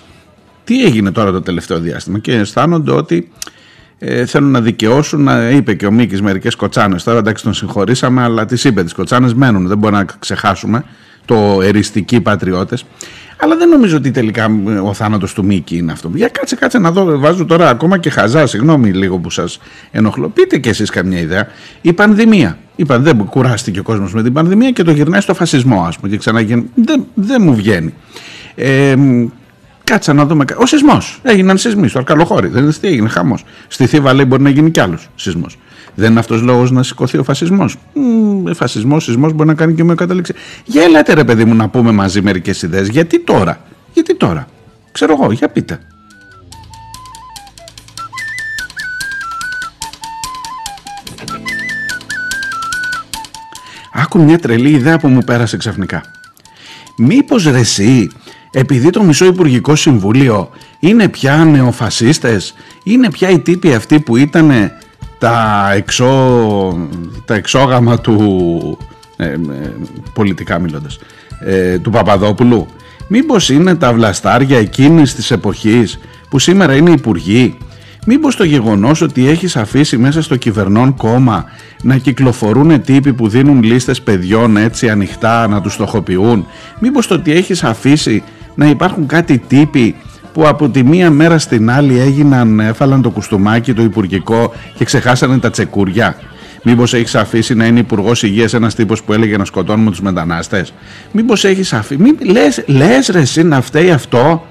Τι 0.64 0.84
έγινε 0.84 1.12
τώρα 1.12 1.32
το 1.32 1.42
τελευταίο 1.42 1.80
διάστημα; 1.80 2.20
Και 2.20 2.34
αισθάνονται 2.34 2.92
ότι 2.92 3.32
ε, 4.00 4.26
θέλουν 4.26 4.52
να 4.52 4.62
δικαιώσουν, 4.62 5.24
να 5.24 5.50
είπε 5.50 5.74
και 5.74 5.86
ο 5.86 5.92
Μίκης 5.92 6.22
μερικές 6.22 6.56
κοτσάνες. 6.56 7.04
Τώρα 7.04 7.18
εντάξει 7.18 7.44
τον 7.44 7.54
συγχωρήσαμε, 7.54 8.22
αλλά 8.24 8.46
τις 8.46 8.64
είπε, 8.64 8.84
τις 8.84 8.94
κοτσάνες 8.94 9.34
μένουν, 9.34 9.68
δεν 9.68 9.78
μπορούμε 9.78 10.00
να 10.00 10.06
ξεχάσουμε 10.20 10.84
το 11.26 11.62
εριστικοί 11.62 12.22
πατριώτες. 12.22 12.86
Αλλά 13.44 13.58
δεν 13.58 13.70
νομίζω 13.70 13.98
ότι 13.98 14.12
τελικά 14.12 14.50
ο 14.84 14.94
θάνατος 14.94 15.34
του 15.34 15.46
Μίκη 15.46 15.78
είναι 15.78 15.92
αυτό. 15.92 16.12
Για 16.16 16.28
κάτσε, 16.28 16.56
κάτσε 16.56 16.78
να 16.78 16.92
δω. 16.92 17.20
Βάζω 17.20 17.46
τώρα 17.46 17.70
ακόμα 17.70 17.98
και 17.98 18.10
χαζά. 18.10 18.46
Συγγνώμη 18.46 18.92
λίγο 18.92 19.18
που 19.18 19.30
σας 19.30 19.60
ενοχλώ. 19.92 20.30
Πείτε 20.30 20.58
κι 20.58 20.70
εσείς 20.70 20.90
καμιά 20.90 21.20
ιδέα. 21.20 21.48
Η 21.82 21.94
πανδημία. 21.94 22.58
Είπαν, 22.76 23.04
δεν 23.04 23.18
κουράστηκε 23.18 23.80
ο 23.80 23.84
κόσμος 23.84 24.14
με 24.14 24.24
την 24.24 24.34
πανδημία 24.34 24.72
και 24.72 24.84
το 24.84 24.92
γυρνάει 24.92 25.22
στο 25.22 25.34
φασισμό, 25.34 25.84
ας 25.84 25.98
πούμε. 25.98 26.12
Και 26.12 26.18
ξαναγίνει. 26.18 26.70
Δεν, 26.76 27.06
δεν 27.14 27.42
μου 27.42 27.56
βγαίνει. 27.56 27.94
Ε, 28.56 28.96
κάτσε 29.92 30.14
να 30.14 30.26
δούμε. 30.26 30.46
Ο 30.58 30.66
σεισμός. 30.66 31.20
Έγιναν 31.24 31.58
σεισμοί 31.58 31.88
στο 31.88 32.00
Αρκαλοχώρι. 32.00 32.48
Δεν 32.48 32.64
είναι 32.64 32.74
τι 32.74 32.88
έγινε, 32.88 33.10
χαμός. 33.10 33.44
Στη 33.68 33.86
Θήβα 33.86 34.14
λέει 34.14 34.26
μπορεί 34.28 34.42
να 34.42 34.50
γίνει 34.50 34.72
κι 34.72 34.80
άλλος 34.80 35.10
σεισμός. 35.16 35.58
Δεν 35.96 36.12
είναι 36.12 36.20
αυτός 36.20 36.42
λόγος 36.42 36.72
να 36.72 36.84
σηκωθεί 36.84 37.18
ο 37.18 37.24
φασισμός; 37.24 37.78
Φασισμός, 38.54 39.04
σεισμός 39.04 39.34
μπορεί 39.34 39.48
να 39.48 39.54
κάνει 39.54 39.74
και 39.74 39.84
με 39.84 39.96
κατάληξη. 39.96 40.34
Για 40.66 40.84
ελάτε 40.84 41.14
ρε 41.14 41.24
παιδί 41.24 41.46
μου 41.46 41.56
να 41.56 41.70
πούμε 41.70 41.92
μαζί 41.92 42.22
μερικές 42.22 42.62
ιδέες. 42.62 42.88
Γιατί 42.88 43.20
τώρα; 43.20 43.60
Γιατί 43.94 44.16
τώρα; 44.16 44.48
Ξέρω 44.92 45.18
εγώ, 45.22 45.32
για 45.32 45.50
πείτε. 45.50 45.80
Άκου 53.94 54.24
μια 54.24 54.40
τρελή 54.40 54.70
ιδέα 54.70 54.98
που 55.00 55.08
μου 55.08 55.22
πέρασε 55.22 55.58
ξαφνικά. 55.58 56.02
Μήπως 56.98 57.44
ρε 57.44 57.60
εσύ, 57.60 58.10
επειδή 58.52 58.90
το 58.90 59.04
μισό 59.04 59.26
Υπουργικό 59.26 59.76
Συμβούλιο 59.76 60.50
είναι 60.80 61.08
πια 61.08 61.36
νεοφασίστες, 61.36 62.54
είναι 62.84 63.10
πια 63.10 63.30
οι 63.30 63.40
τύποι 63.40 63.74
αυτοί 63.74 64.00
που 64.00 64.18
ήταν 64.18 64.52
τα, 65.18 65.70
εξώ, 65.76 66.88
τα 67.26 67.36
εξόγαμα 67.36 68.00
του, 68.00 68.78
ε, 69.18 69.26
ε, 69.26 69.38
πολιτικά 70.14 70.60
μιλώντας, 70.60 71.00
ε, 71.40 71.80
του 71.80 71.90
Παπαδόπουλου. 71.90 72.68
Μήπως 73.08 73.50
είναι 73.50 73.76
τα 73.76 73.94
βλαστάρια 73.94 74.58
εκείνης 74.58 75.16
της 75.16 75.32
εποχής 75.32 76.00
που 76.30 76.40
σήμερα 76.40 76.76
είναι 76.76 76.92
υπουργοί; 76.92 77.58
Μήπως 78.06 78.36
το 78.36 78.44
γεγονός 78.44 79.02
ότι 79.02 79.28
έχεις 79.28 79.56
αφήσει 79.56 79.98
μέσα 79.98 80.22
στο 80.22 80.36
κυβερνών 80.36 80.96
κόμμα 80.96 81.46
να 81.84 81.98
κυκλοφορούν 81.98 82.82
τύποι 82.82 83.14
που 83.14 83.28
δίνουν 83.28 83.64
λίστες 83.64 84.02
παιδιών 84.02 84.58
έτσι 84.58 84.90
ανοιχτά 84.90 85.48
να 85.48 85.62
τους 85.62 85.74
στοχοποιούν; 85.74 86.46
Μήπως 86.80 87.08
το 87.08 87.14
ότι 87.14 87.32
έχεις 87.32 87.64
αφήσει 87.64 88.24
να 88.56 88.66
υπάρχουν 88.66 89.08
κάτι 89.08 89.38
τύποι 89.38 89.96
που 90.34 90.48
από 90.48 90.70
τη 90.70 90.84
μία 90.84 91.10
μέρα 91.12 91.40
στην 91.40 91.72
άλλη 91.72 92.00
έγιναν, 92.00 92.60
έφαλαν 92.60 93.02
το 93.02 93.10
κουστούμάκι 93.10 93.74
το 93.74 93.82
υπουργικό 93.82 94.54
και 94.76 94.86
ξεχάσανε 94.86 95.38
τα 95.40 95.50
τσεκούρια. 95.50 96.16
Μήπως 96.64 96.94
έχεις 96.94 97.16
αφήσει 97.16 97.56
να 97.56 97.66
είναι 97.66 97.80
υπουργός 97.80 98.24
υγείας 98.24 98.54
ένας 98.54 98.76
τύπος 98.76 99.04
που 99.04 99.14
έλεγε 99.14 99.38
να 99.38 99.46
σκοτώνουμε 99.46 99.90
τους 99.90 100.02
μετανάστες; 100.02 100.74
Μήπως 101.12 101.44
έχεις 101.44 101.74
αφήσει. 101.74 102.02
Μη, 102.02 102.32
λες, 102.32 102.64
λες 102.68 103.08
ρε 103.08 103.20
εσύ 103.20 103.44
να 103.44 103.62
φταίει 103.62 103.92
αυτό; 103.92 104.46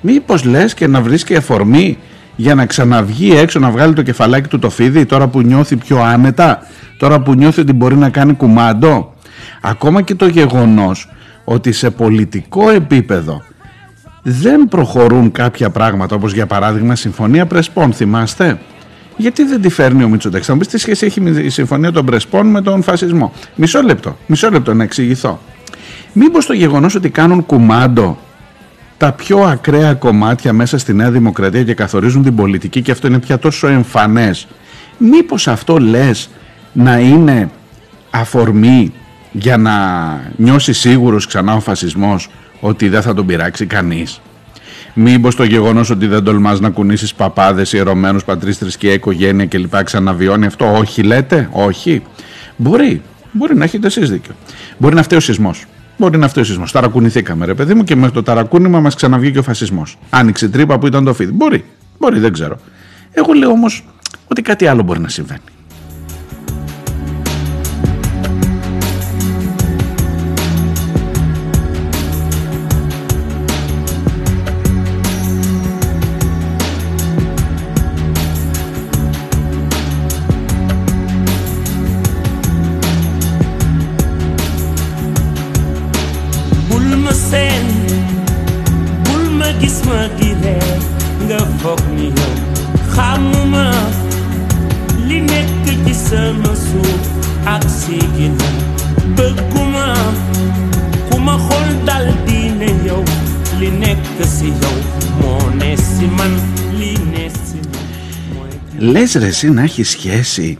Μήπως 0.00 0.44
λες 0.44 0.74
και 0.74 0.86
να 0.86 1.00
βρίσκει 1.00 1.36
αφορμή 1.36 1.98
για 2.36 2.54
να 2.54 2.66
ξαναβγεί 2.66 3.36
έξω 3.36 3.58
να 3.58 3.70
βγάλει 3.70 3.92
το 3.92 4.02
κεφαλάκι 4.02 4.48
του 4.48 4.58
το 4.58 4.70
φίδι 4.70 5.06
τώρα 5.06 5.28
που 5.28 5.40
νιώθει 5.40 5.76
πιο 5.76 6.02
άνετα. 6.02 6.66
Τώρα 6.96 7.20
που 7.20 7.34
νιώθει 7.34 7.60
ότι 7.60 7.72
μπορεί 7.72 7.96
να 7.96 8.08
κάνει 8.08 8.32
κουμάντο; 8.32 9.14
Ακόμα 9.60 10.02
και 10.02 10.14
το 10.14 10.26
γεγονός 10.26 11.08
ότι 11.44 11.72
σε 11.72 11.90
πολιτικό 11.90 12.70
επίπεδο 12.70 13.42
δεν 14.22 14.68
προχωρούν 14.68 15.32
κάποια 15.32 15.70
πράγματα 15.70 16.14
όπως 16.16 16.32
για 16.32 16.46
παράδειγμα 16.46 16.94
συμφωνία 16.94 17.46
Πρεσπών, 17.46 17.92
θυμάστε; 17.92 18.58
Γιατί 19.16 19.44
δεν 19.44 19.60
τη 19.60 19.68
φέρνει 19.68 20.04
ο 20.04 20.08
Μητσοτάκης; 20.08 20.46
Θα 20.46 20.52
μου 20.52 20.58
πεις 20.58 20.68
τι 20.68 20.78
σχέση 20.78 21.06
έχει 21.06 21.44
η 21.44 21.48
συμφωνία 21.48 21.92
των 21.92 22.06
Πρεσπών 22.06 22.46
με 22.46 22.62
τον 22.62 22.82
φασισμό. 22.82 23.32
Μισό 23.54 23.82
λεπτό, 23.82 24.16
μισό 24.26 24.50
λεπτό 24.50 24.74
να 24.74 24.82
εξηγηθώ. 24.82 25.40
Μήπως 26.12 26.46
το 26.46 26.52
γεγονός 26.52 26.94
ότι 26.94 27.10
κάνουν 27.10 27.46
κουμάντο 27.46 28.18
τα 28.96 29.12
πιο 29.12 29.38
ακραία 29.38 29.94
κομμάτια 29.94 30.52
μέσα 30.52 30.78
στη 30.78 30.94
Νέα 30.94 31.10
Δημοκρατία 31.10 31.62
και 31.62 31.74
καθορίζουν 31.74 32.22
την 32.22 32.34
πολιτική 32.34 32.82
και 32.82 32.90
αυτό 32.90 33.06
είναι 33.06 33.18
πια 33.18 33.38
τόσο 33.38 33.66
εμφανές. 33.66 34.46
Μήπως 34.98 35.48
αυτό 35.48 35.78
λες 35.78 36.30
να 36.72 36.98
είναι 36.98 37.50
αφορμή 38.10 38.92
για 39.36 39.56
να 39.56 39.72
νιώσει 40.36 40.72
σίγουρος 40.72 41.26
ξανά 41.26 41.54
ο 41.54 41.60
φασισμός 41.60 42.28
ότι 42.60 42.88
δεν 42.88 43.02
θα 43.02 43.14
τον 43.14 43.26
πειράξει 43.26 43.66
κανείς. 43.66 44.20
Μήπως 44.94 45.34
το 45.34 45.44
γεγονός 45.44 45.90
ότι 45.90 46.06
δεν 46.06 46.24
τολμάς 46.24 46.60
να 46.60 46.70
κουνήσεις 46.70 47.14
παπάδες, 47.14 47.72
ιερωμένους, 47.72 48.24
πατρίστρες 48.24 48.76
και 48.76 48.92
οικογένεια 48.92 49.46
κλπ. 49.46 49.82
ξαναβιώνει 49.82 50.46
αυτό. 50.46 50.76
Όχι, 50.76 51.02
λέτε, 51.02 51.48
όχι. 51.52 52.02
Μπορεί, 52.56 53.02
μπορεί 53.32 53.56
να 53.56 53.64
έχετε 53.64 53.86
εσείς 53.86 54.10
δίκιο. 54.10 54.34
Μπορεί 54.78 54.94
να 54.94 55.02
φταίει 55.02 55.18
ο 55.18 55.20
σεισμός. 55.20 55.64
Μπορεί 55.96 56.18
να 56.18 56.28
φταίει 56.28 56.42
ο 56.42 56.46
σεισμός. 56.46 56.72
Ταρακουνηθήκαμε, 56.72 57.46
ρε 57.46 57.54
παιδί 57.54 57.74
μου, 57.74 57.84
και 57.84 57.96
με 57.96 58.10
το 58.10 58.22
ταρακούνημα 58.22 58.80
μας 58.80 58.94
ξαναβγήκε 58.94 59.38
ο 59.38 59.42
φασισμός. 59.42 59.98
Άνοιξε 60.10 60.48
τρύπα 60.48 60.78
που 60.78 60.86
ήταν 60.86 61.04
το 61.04 61.14
φίδι. 61.14 61.32
Μπορεί, 61.32 61.64
μπορεί, 61.98 62.18
δεν 62.18 62.32
ξέρω. 62.32 62.58
Εγώ 63.12 63.32
λέω 63.32 63.50
όμως 63.50 63.84
ότι 64.28 64.42
κάτι 64.42 64.66
άλλο 64.66 64.82
μπορεί 64.82 65.00
να 65.00 65.08
συμβαίνει. 65.08 65.40
Λες 108.94 109.14
ρε 109.14 109.26
εσύ 109.26 109.50
να 109.50 109.62
έχεις 109.62 109.90
σχέση 109.90 110.58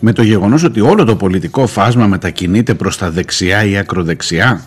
με 0.00 0.12
το 0.12 0.22
γεγονός 0.22 0.62
ότι 0.62 0.80
όλο 0.80 1.04
το 1.04 1.16
πολιτικό 1.16 1.66
φάσμα 1.66 2.06
μετακινείται 2.06 2.74
προς 2.74 2.98
τα 2.98 3.10
δεξιά 3.10 3.64
ή 3.64 3.76
ακροδεξιά; 3.76 4.64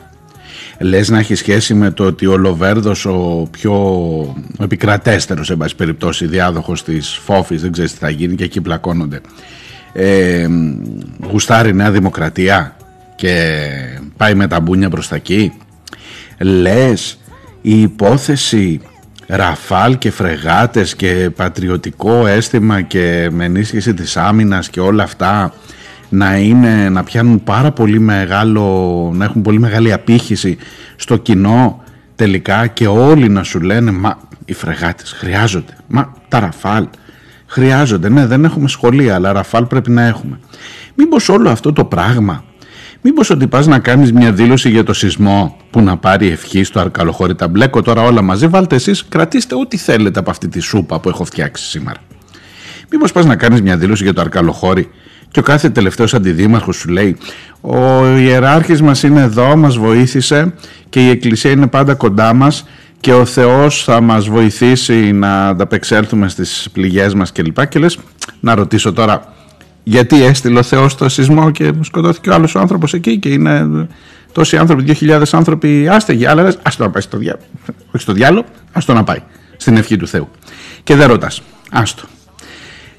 Λες 0.80 1.10
να 1.10 1.20
έχεις 1.20 1.40
σχέση 1.40 1.74
με 1.74 1.92
το 1.92 2.04
ότι 2.04 2.26
ο 2.26 2.38
Λοβέρδος 2.38 3.06
ο 3.06 3.48
πιο 3.52 3.76
επικρατέστερος 4.60 5.46
σε 5.46 5.56
πάση 5.56 5.76
περιπτώσει 5.76 6.26
διάδοχος 6.26 6.84
της 6.84 7.20
Φόφης 7.24 7.62
δεν 7.62 7.72
ξέρεις 7.72 7.92
τι 7.92 7.98
θα 7.98 8.10
γίνει 8.10 8.36
και 8.36 8.44
εκεί 8.44 8.62
πλακώνονται 8.62 9.22
ε, 9.94 10.48
γουστάρει 11.32 11.74
Νέα 11.74 11.92
Δημοκρατία 11.92 12.76
και 13.16 13.66
πάει 14.18 14.36
με 14.36 14.48
τα 14.48 14.60
μπούνια 14.60 14.90
προς 14.90 15.08
τα 15.08 15.16
εκεί; 15.16 15.54
Λες 16.40 17.20
η 17.62 17.82
υπόθεση 17.82 18.82
ραφάλ 19.30 19.98
και 19.98 20.12
φρεγάτες 20.12 20.96
και 20.96 21.30
πατριωτικό 21.36 22.28
αίσθημα 22.28 22.82
και 22.82 23.30
με 23.32 23.46
ενίσχυση 23.46 23.94
της 23.94 24.18
άμυνας 24.18 24.70
και 24.70 24.80
όλα 24.80 25.04
αυτά 25.04 25.54
να, 26.10 26.38
είναι, 26.38 26.90
να 26.90 27.04
πιάνουν 27.04 27.44
πάρα 27.44 27.72
πολύ 27.72 28.00
μεγάλο, 28.00 28.64
να 29.14 29.26
έχουν 29.26 29.42
πολύ 29.42 29.60
μεγάλη 29.60 29.94
απήχηση 29.94 30.58
στο 30.96 31.18
κοινό 31.18 31.84
τελικά 32.16 32.68
και 32.68 32.88
όλοι 32.88 33.30
να 33.30 33.44
σου 33.44 33.62
λένε 33.62 33.92
μα 33.92 34.20
οι 34.46 34.54
φρεγάτες 34.54 35.12
χρειάζονται, 35.12 35.74
μα 35.88 36.14
τα 36.28 36.40
ραφάλ 36.40 36.88
χρειάζονται, 37.46 38.10
ναι 38.10 38.26
δεν 38.26 38.44
έχουμε 38.44 38.68
σχολεία 38.68 39.16
αλλά 39.16 39.32
ραφάλ 39.32 39.66
πρέπει 39.66 39.92
να 39.92 40.02
έχουμε. 40.06 40.40
Μήπως 40.96 41.30
όλο 41.30 41.50
αυτό 41.50 41.74
το 41.74 41.86
πράγμα 41.86 42.44
Μήπως 43.02 43.30
ότι 43.30 43.48
πας 43.48 43.68
να 43.68 43.80
κάνεις 43.80 44.12
μια 44.12 44.32
δήλωση 44.32 44.70
για 44.70 44.84
το 44.84 44.94
σεισμό 44.94 45.58
που 45.70 45.82
να 45.82 45.98
πάρει 45.98 46.28
ευχή 46.28 46.64
στο 46.64 46.80
αρκαλοχώρι. 46.80 47.36
Τα 47.36 47.48
μπλέκω 47.48 47.82
τώρα 47.82 48.02
όλα 48.02 48.22
μαζί. 48.22 48.48
Βάλτε 48.48 48.76
εσείς, 48.76 49.06
κρατήστε 49.10 49.56
ό,τι 49.56 49.78
θέλετε 49.78 50.20
από 50.20 50.30
αυτή 50.30 50.48
τη 50.48 50.60
σούπα 50.60 51.00
που 51.00 51.10
έχω 51.10 51.24
φτιάξει 51.24 51.66
σήμερα. 51.66 52.00
Μήπως 52.92 53.12
πας 53.12 53.26
να 53.26 53.36
κάνεις 53.36 53.62
μια 53.62 53.78
δήλωση 53.78 54.04
για 54.04 54.14
το 54.14 54.22
αρκαλοχώρι 54.22 54.90
και 55.32 55.40
ο 55.40 55.44
κάθε 55.44 55.70
τελευταίος 55.70 56.14
αντιδήμαρχος 56.14 56.76
σου 56.76 56.90
λέει: 56.90 57.18
Ο 57.62 58.06
ιεράρχης 58.18 58.82
μας 58.82 59.04
είναι 59.04 59.22
εδώ, 59.22 59.56
μας 59.56 59.78
βοήθησε 59.78 60.54
και 60.90 61.06
η 61.06 61.10
Εκκλησία 61.10 61.52
είναι 61.52 61.68
πάντα 61.68 61.94
κοντά 61.94 62.34
μας 62.34 62.66
και 63.00 63.14
ο 63.14 63.26
Θεός 63.26 63.84
θα 63.84 64.02
μας 64.02 64.30
βοηθήσει 64.30 65.12
να 65.12 65.48
ανταπεξέλθουμε 65.48 66.30
στις 66.30 66.68
πληγές 66.74 67.14
μας 67.14 67.32
κλπ. 67.32 67.60
Και, 67.60 67.66
και 67.66 67.80
λες, 67.80 67.98
να 68.40 68.56
ρωτήσω 68.56 68.94
τώρα, 68.94 69.34
γιατί 69.84 70.24
έστειλε 70.24 70.60
ο 70.60 70.64
Θεός 70.64 70.96
το 70.96 71.10
σεισμό 71.10 71.52
και 71.52 71.72
σκοτώθηκε 71.82 72.30
ο 72.30 72.34
άλλος 72.34 72.56
ο 72.56 72.60
άνθρωπος 72.60 72.94
εκεί 72.94 73.18
και 73.18 73.30
είναι 73.30 73.88
τόσοι 74.32 74.58
άνθρωποι, 74.58 74.98
2.000 75.00 75.24
άνθρωποι 75.32 75.88
άστεγοι. 75.88 76.26
Αλλά 76.26 76.44
λες, 76.44 76.58
ας 76.62 76.76
το 76.76 76.84
να 76.84 76.90
πάει 76.90 77.02
στο 77.02 77.18
διάλο. 77.18 77.40
Όχι 77.92 78.04
στο 78.04 78.14
διάλο, 78.14 78.46
ας 78.72 78.86
το 78.86 78.94
να 78.94 79.04
πάει. 79.04 79.20
Στην 79.58 79.78
ευχή 79.78 79.98
του 79.98 80.08
Θεού. 80.08 80.30
Και 80.84 80.96
δεν 80.96 81.08
ρωτάς. 81.08 81.42
Άστο. 81.72 82.04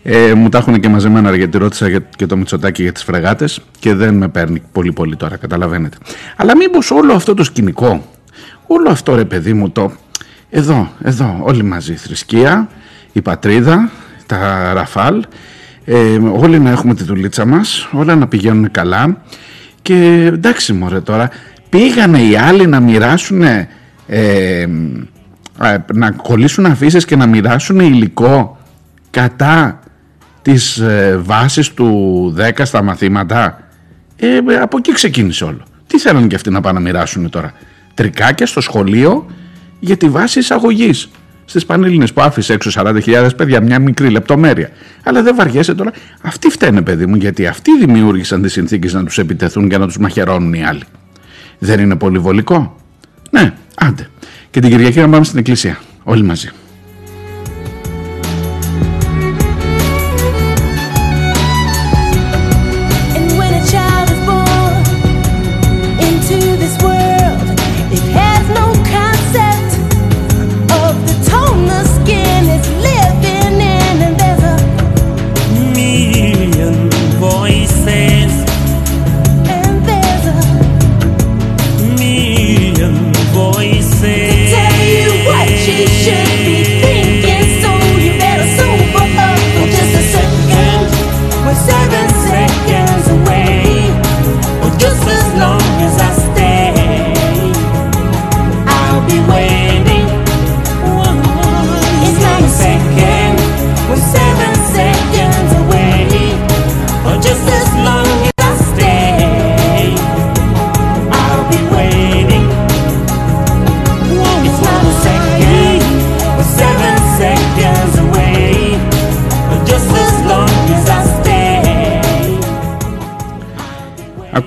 Ε, 0.02 0.34
μου 0.34 0.48
τα 0.48 0.58
έχουν 0.58 0.80
και 0.80 0.88
μαζεμένα 0.88 1.36
γιατί 1.36 1.58
ρώτησα 1.58 1.88
για, 1.88 2.00
και 2.16 2.26
το 2.26 2.36
Μητσοτάκι 2.36 2.82
για 2.82 2.92
τις 2.92 3.04
φρεγάτες 3.04 3.60
και 3.78 3.94
δεν 3.94 4.14
με 4.14 4.28
παίρνει 4.28 4.62
πολύ 4.72 4.92
πολύ 4.92 5.16
τώρα, 5.16 5.36
καταλαβαίνετε. 5.36 5.96
Αλλά 6.36 6.56
μήπως 6.56 6.90
όλο 6.90 7.12
αυτό 7.12 7.34
το 7.34 7.44
σκηνικό, 7.44 8.10
όλο 8.66 8.90
αυτό 8.90 9.14
ρε 9.14 9.24
παιδί 9.24 9.52
μου 9.52 9.70
το, 9.70 9.92
εδώ, 10.50 10.90
εδώ 11.02 11.38
όλοι 11.42 11.62
μαζί, 11.62 11.94
θρησκεία, 11.94 12.68
η 13.12 13.22
πατρίδα, 13.22 13.90
τα 14.26 14.72
ραφάλ, 14.74 15.24
ε, 15.84 16.18
όλοι 16.32 16.58
να 16.58 16.70
έχουμε 16.70 16.94
τη 16.94 17.04
δουλίτσα 17.04 17.46
μας, 17.46 17.88
όλα 17.92 18.16
να 18.16 18.28
πηγαίνουν 18.28 18.70
καλά 18.70 19.22
και 19.82 20.30
εντάξει 20.32 20.72
μωρέ 20.72 21.00
τώρα, 21.00 21.30
πήγανε 21.68 22.22
οι 22.22 22.36
άλλοι 22.36 22.66
να 22.66 22.80
μοιράσουν, 22.80 23.42
ε, 24.06 24.66
να 25.92 26.10
κολλήσουν 26.10 26.66
αφήσεις 26.66 27.04
και 27.04 27.16
να 27.16 27.26
μοιράσουν 27.26 27.80
υλικό 27.80 28.58
κατά 29.10 29.80
τις 30.42 30.78
ε, 30.78 31.20
βάσεις 31.22 31.74
του 31.74 32.34
10 32.38 32.50
στα 32.62 32.82
μαθήματα; 32.82 33.68
Ε, 34.16 34.38
από 34.60 34.76
εκεί 34.76 34.92
ξεκίνησε 34.92 35.44
όλο. 35.44 35.62
Τι 35.86 35.98
θέλουν 35.98 36.28
και 36.28 36.34
αυτοί 36.34 36.50
να 36.50 36.60
πάνε 36.60 36.78
να 36.78 36.84
μοιράσουν 36.84 37.30
τώρα; 37.30 37.52
Τρικάκια 37.94 38.46
στο 38.46 38.60
σχολείο 38.60 39.26
για 39.80 39.96
τη 39.96 40.08
βάση 40.08 40.38
εισαγωγής 40.38 41.10
στις 41.50 41.66
Πανελλήνες 41.66 42.12
που 42.12 42.20
άφησε 42.20 42.52
έξω 42.52 42.70
40.000 42.74 43.28
παιδιά, 43.36 43.60
μια 43.60 43.78
μικρή 43.78 44.10
λεπτομέρεια. 44.10 44.70
Αλλά 45.02 45.22
δεν 45.22 45.34
βαριέσαι 45.36 45.74
τώρα. 45.74 45.92
Αυτοί 46.22 46.48
φταίνε, 46.48 46.82
παιδί 46.82 47.06
μου, 47.06 47.14
γιατί 47.14 47.46
αυτοί 47.46 47.78
δημιούργησαν 47.78 48.42
τις 48.42 48.52
συνθήκες 48.52 48.92
να 48.92 49.04
τους 49.04 49.18
επιτεθούν 49.18 49.68
και 49.68 49.78
να 49.78 49.86
τους 49.86 49.98
μαχαιρώνουν 49.98 50.52
οι 50.52 50.64
άλλοι. 50.64 50.82
Δεν 51.58 51.80
είναι 51.80 51.96
πολύ 51.96 52.18
βολικό. 52.18 52.76
Ναι, 53.30 53.52
άντε. 53.74 54.08
Και 54.50 54.60
την 54.60 54.70
Κυριακή 54.70 54.98
να 54.98 55.08
πάμε 55.08 55.24
στην 55.24 55.38
εκκλησία. 55.38 55.78
Όλοι 56.02 56.22
μαζί. 56.22 56.50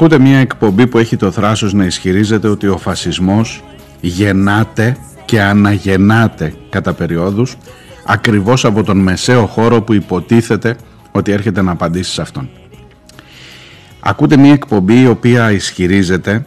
Ακούτε 0.03 0.19
μια 0.23 0.37
εκπομπή 0.37 0.87
που 0.87 0.97
έχει 0.97 1.15
το 1.15 1.31
θράσος 1.31 1.73
να 1.73 1.85
ισχυρίζεται 1.85 2.47
ότι 2.47 2.67
ο 2.67 2.77
φασισμός 2.77 3.63
γεννάται 4.01 4.97
και 5.25 5.41
αναγεννάται 5.41 6.53
κατά 6.69 6.93
περιόδους 6.93 7.57
ακριβώς 8.05 8.65
από 8.65 8.83
τον 8.83 8.97
μεσαίο 8.97 9.45
χώρο 9.45 9.81
που 9.81 9.93
υποτίθεται 9.93 10.75
ότι 11.11 11.31
έρχεται 11.31 11.61
να 11.61 11.71
απαντήσει 11.71 12.11
σε 12.11 12.21
αυτόν. 12.21 12.49
Ακούτε 13.99 14.37
μια 14.37 14.51
εκπομπή 14.51 15.01
η 15.01 15.07
οποία 15.07 15.51
ισχυρίζεται 15.51 16.45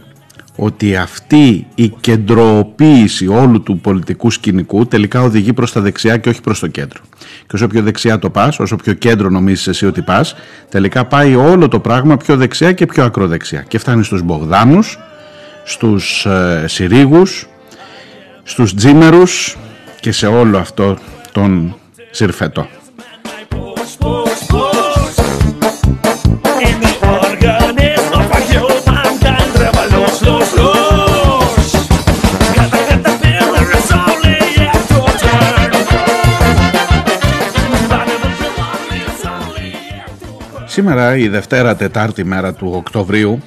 ότι 0.57 0.97
αυτή 0.97 1.67
η 1.75 1.89
κεντροοποίηση 1.89 3.27
όλου 3.27 3.63
του 3.63 3.79
πολιτικού 3.79 4.31
σκηνικού 4.31 4.87
τελικά 4.87 5.23
οδηγεί 5.23 5.53
προς 5.53 5.73
τα 5.73 5.81
δεξιά 5.81 6.17
και 6.17 6.29
όχι 6.29 6.41
προς 6.41 6.59
το 6.59 6.67
κέντρο. 6.67 7.01
Και 7.19 7.53
όσο 7.55 7.67
πιο 7.67 7.83
δεξιά 7.83 8.19
το 8.19 8.31
πας, 8.31 8.59
όσο 8.59 8.77
πιο 8.77 8.93
κέντρο 8.93 9.31
νομίζεις 9.31 9.67
εσύ 9.67 9.87
ότι 9.87 10.03
πας, 10.03 10.35
τελικά 10.69 11.05
πάει 11.05 11.35
όλο 11.35 11.69
το 11.69 11.81
πράγμα 11.81 12.17
πιο 12.17 12.37
δεξιά 12.37 12.73
και 12.73 12.87
πιο 12.87 13.05
ακροδεξιά. 13.05 13.65
Και 13.69 13.79
φτάνει 13.79 14.05
στους 14.05 14.23
Μπογδάνους, 14.23 14.99
στους 15.65 16.27
ε, 16.27 16.65
Συρίγους, 16.69 17.49
στους 18.43 18.75
Τζίμερους 18.75 19.57
και 20.01 20.13
σε 20.13 20.27
όλο 20.27 20.59
αυτό 20.59 20.99
τον 21.33 21.77
Συρφετό. 22.11 22.67
Σήμερα 40.77 41.17
η 41.17 41.29
Δευτέρα 41.29 41.77
Τετάρτη 41.77 42.25
μέρα 42.25 42.55
του 42.55 42.73
Οκτωβρίου, 42.75 43.43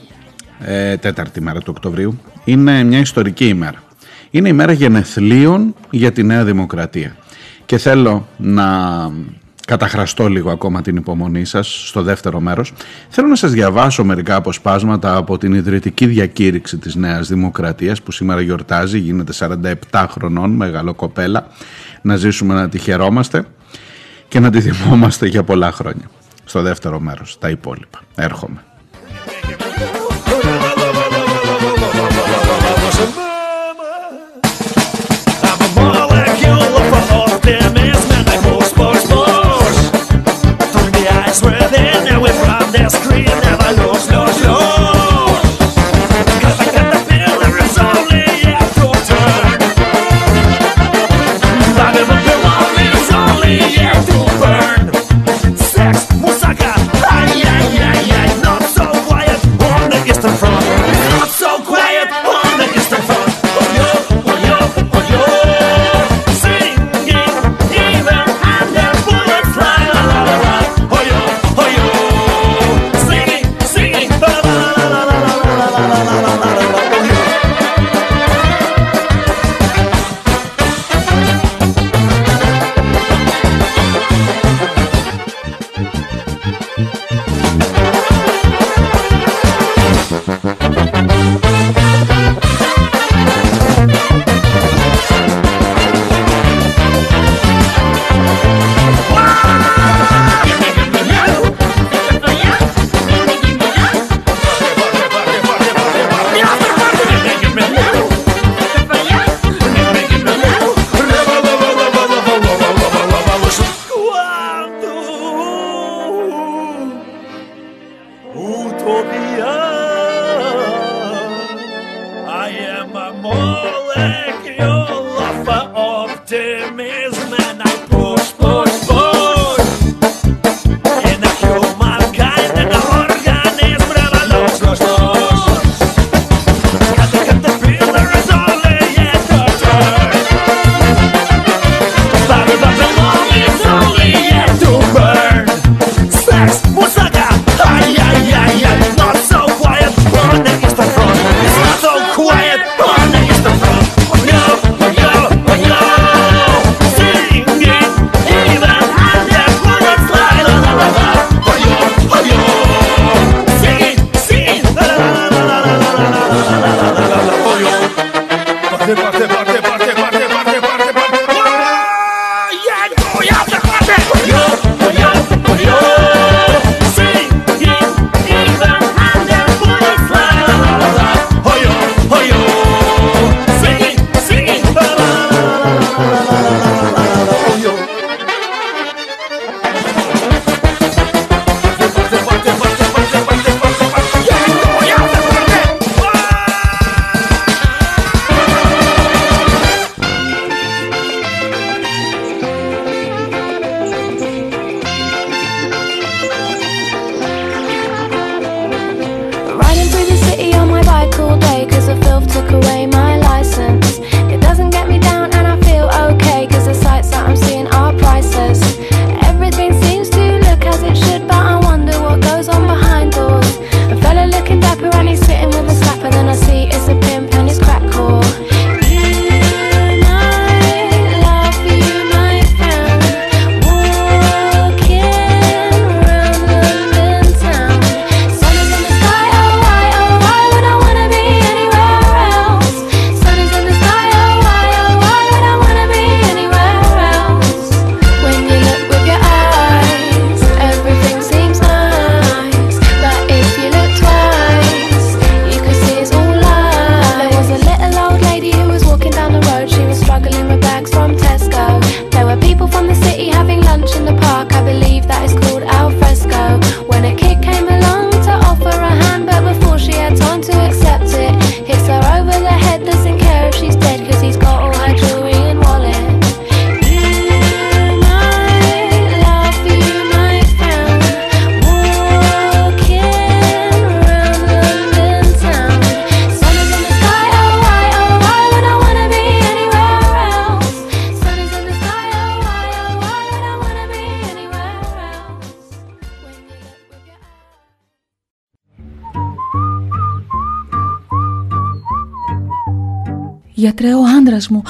ε, 0.59 0.97
τέταρτη 0.97 1.41
μέρα 1.41 1.59
του 1.59 1.73
Οκτωβρίου, 1.75 2.19
είναι 2.43 2.83
μια 2.83 2.99
ιστορική 2.99 3.47
ημέρα. 3.47 3.83
Είναι 4.29 4.49
η 4.49 4.53
μέρα 4.53 4.71
γενεθλίων 4.71 5.75
για 5.89 6.11
τη 6.11 6.23
Νέα 6.23 6.43
Δημοκρατία. 6.43 7.15
Και 7.65 7.77
θέλω 7.77 8.27
να 8.37 8.65
καταχραστώ 9.67 10.27
λίγο 10.27 10.51
ακόμα 10.51 10.81
την 10.81 10.95
υπομονή 10.95 11.45
σας 11.45 11.87
στο 11.87 12.01
δεύτερο 12.01 12.39
μέρος. 12.39 12.73
Θέλω 13.09 13.27
να 13.27 13.35
σας 13.35 13.51
διαβάσω 13.51 14.03
μερικά 14.03 14.35
αποσπάσματα 14.35 15.15
από 15.15 15.37
την 15.37 15.53
ιδρυτική 15.53 16.05
διακήρυξη 16.05 16.77
της 16.77 16.95
Νέας 16.95 17.27
Δημοκρατίας 17.27 18.01
που 18.01 18.11
σήμερα 18.11 18.41
γιορτάζει, 18.41 18.97
γίνεται 18.97 19.33
47 19.91 20.05
χρονών, 20.09 20.51
μεγάλο 20.51 20.93
κοπέλα. 20.93 21.47
Να 22.01 22.15
ζήσουμε 22.15 22.53
να 22.53 22.69
τη 22.69 22.77
χαιρόμαστε 22.77 23.45
και 24.27 24.39
να 24.39 24.49
τη 24.49 24.61
θυμόμαστε 24.61 25.27
για 25.27 25.43
πολλά 25.43 25.71
χρόνια 25.71 26.09
στο 26.49 26.61
δεύτερο 26.61 26.99
μέρος, 26.99 27.37
τα 27.37 27.49
υπόλοιπα. 27.49 27.99
Έρχομαι. 28.15 28.63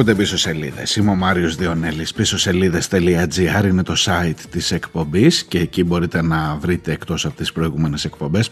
Ακούτε 0.00 0.14
πίσω 0.14 0.36
σελίδες. 0.36 0.96
Είμαι 0.96 1.10
ο 1.10 1.14
Μάριος 1.14 1.56
Διονέλης. 1.56 2.12
Πίσω 2.12 2.38
σελίδε.gr 2.38 3.64
είναι 3.64 3.82
το 3.82 3.94
site 3.96 4.38
της 4.50 4.70
εκπομπής 4.70 5.44
και 5.44 5.58
εκεί 5.58 5.84
μπορείτε 5.84 6.22
να 6.22 6.56
βρείτε 6.60 6.92
εκτός 6.92 7.24
από 7.24 7.36
τις 7.36 7.52
προηγούμενες 7.52 8.04
εκπομπές 8.04 8.50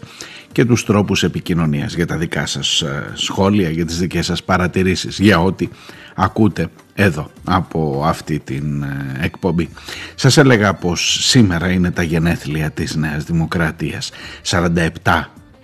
και 0.51 0.65
τους 0.65 0.85
τρόπους 0.85 1.23
επικοινωνίας 1.23 1.95
για 1.95 2.05
τα 2.05 2.17
δικά 2.17 2.45
σας 2.45 2.81
ε, 2.81 3.11
σχόλια, 3.13 3.69
για 3.69 3.85
τις 3.85 3.99
δικές 3.99 4.25
σας 4.25 4.43
παρατηρήσεις, 4.43 5.19
για 5.19 5.41
ό,τι 5.41 5.67
ακούτε 6.15 6.67
εδώ 6.93 7.31
από 7.43 8.03
αυτή 8.05 8.39
την 8.39 8.83
ε, 8.83 9.17
εκπομπή. 9.21 9.69
Σας 10.15 10.37
έλεγα 10.37 10.73
πως 10.73 11.17
σήμερα 11.21 11.71
είναι 11.71 11.91
τα 11.91 12.03
γενέθλια 12.03 12.71
της 12.71 12.95
Νέας 12.95 13.23
Δημοκρατίας. 13.23 14.11
47 14.49 15.23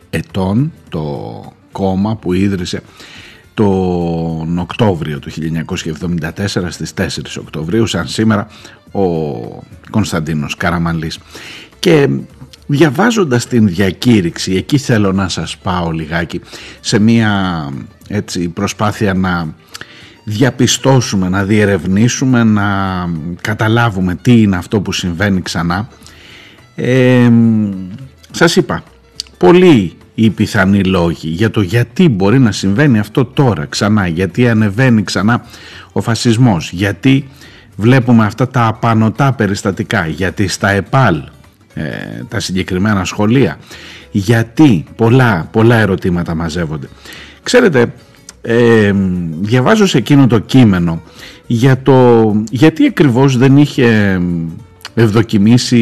ετών 0.10 0.72
το 0.90 1.54
κόμμα 1.72 2.16
που 2.16 2.34
ίδρυσε 2.34 2.82
τον 3.56 4.60
Οκτώβριο 4.60 5.20
του 5.20 5.32
1974 5.32 6.46
στις 6.70 6.94
4 6.98 7.06
Οκτωβρίου 7.40 7.86
σαν 7.86 8.08
σήμερα 8.08 8.48
ο 8.92 9.04
Κωνσταντίνος 9.90 10.56
Καραμαλής 10.56 11.20
και 11.80 12.10
διαβάζοντας 12.68 13.48
την 13.48 13.68
διακήρυξη 13.68 14.56
εκεί 14.56 14.78
θέλω 14.78 15.12
να 15.12 15.28
σας 15.28 15.58
πάω 15.58 15.92
λιγάκι 15.92 16.42
σε 16.80 17.00
μια 17.00 17.64
έτσι, 18.08 18.50
προσπάθεια 18.50 19.14
να 19.14 19.56
διαπιστώσουμε, 20.24 21.30
να 21.30 21.44
διερευνήσουμε, 21.44 22.44
να 22.44 22.66
καταλάβουμε 23.42 24.16
τι 24.16 24.42
είναι 24.42 24.58
αυτό 24.58 24.82
που 24.82 24.92
συμβαίνει 24.92 25.42
ξανά. 25.42 25.88
Ε, 26.76 27.32
σας 28.32 28.56
είπα, 28.56 28.84
πολλοί 29.38 29.98
οι 30.16 30.30
πιθανοί 30.30 30.84
λόγοι 30.84 31.30
για 31.30 31.52
το 31.52 31.62
γιατί 31.62 32.10
μπορεί 32.10 32.40
να 32.40 32.52
συμβαίνει 32.52 33.00
αυτό 33.00 33.26
τώρα 33.26 33.66
ξανά, 33.66 34.08
γιατί 34.08 34.48
ανεβαίνει 34.48 35.04
ξανά 35.04 35.46
ο 35.92 36.02
φασισμός, 36.02 36.72
γιατί 36.72 37.28
βλέπουμε 37.76 38.26
αυτά 38.26 38.48
τα 38.48 38.68
απανοτά 38.68 39.34
περιστατικά, 39.34 40.08
γιατί 40.08 40.48
στα 40.48 40.70
ΕΠΑΛ, 40.70 41.22
ε, 41.74 41.84
τα 42.28 42.40
συγκεκριμένα 42.40 43.06
σχολεία, 43.06 43.58
γιατί 44.12 44.86
πολλά, 44.96 45.48
πολλά 45.52 45.76
ερωτήματα 45.76 46.36
μαζεύονται. 46.36 46.88
Ξέρετε, 47.44 47.94
ε, 48.42 48.92
διαβάζω 49.42 49.86
σε 49.86 49.98
εκείνο 49.98 50.28
το 50.28 50.40
κείμενο 50.40 51.02
για 51.48 51.82
το 51.82 52.32
γιατί 52.52 52.86
ακριβώς 52.86 53.38
δεν 53.38 53.58
είχε 53.58 54.20
ευδοκιμήσει 54.96 55.78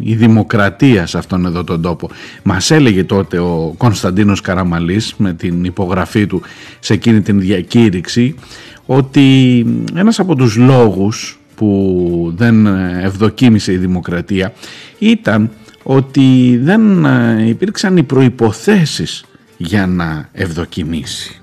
η 0.00 0.14
δημοκρατία 0.14 1.06
σε 1.06 1.18
αυτόν 1.18 1.46
εδώ 1.46 1.64
τον 1.64 1.82
τόπο. 1.82 2.10
Μας 2.42 2.70
έλεγε 2.70 3.04
τότε 3.04 3.38
ο 3.38 3.74
Κωνσταντίνος 3.76 4.40
Καραμαλής 4.40 5.14
με 5.16 5.34
την 5.34 5.64
υπογραφή 5.64 6.26
του 6.26 6.42
σε 6.78 6.92
εκείνη 6.92 7.20
την 7.20 7.40
διακήρυξη 7.40 8.34
ότι 8.86 9.66
ένας 9.94 10.18
από 10.18 10.34
τους 10.34 10.56
λόγους 10.56 11.38
που 11.54 12.32
δεν 12.36 12.66
ευδοκίμησε 13.02 13.72
η 13.72 13.76
δημοκρατία 13.76 14.52
ήταν 14.98 15.50
ότι 15.82 16.58
δεν 16.62 17.06
υπήρξαν 17.46 17.96
οι 17.96 18.02
προϋποθέσεις 18.02 19.24
για 19.56 19.86
να 19.86 20.28
ευδοκιμήσει. 20.32 21.40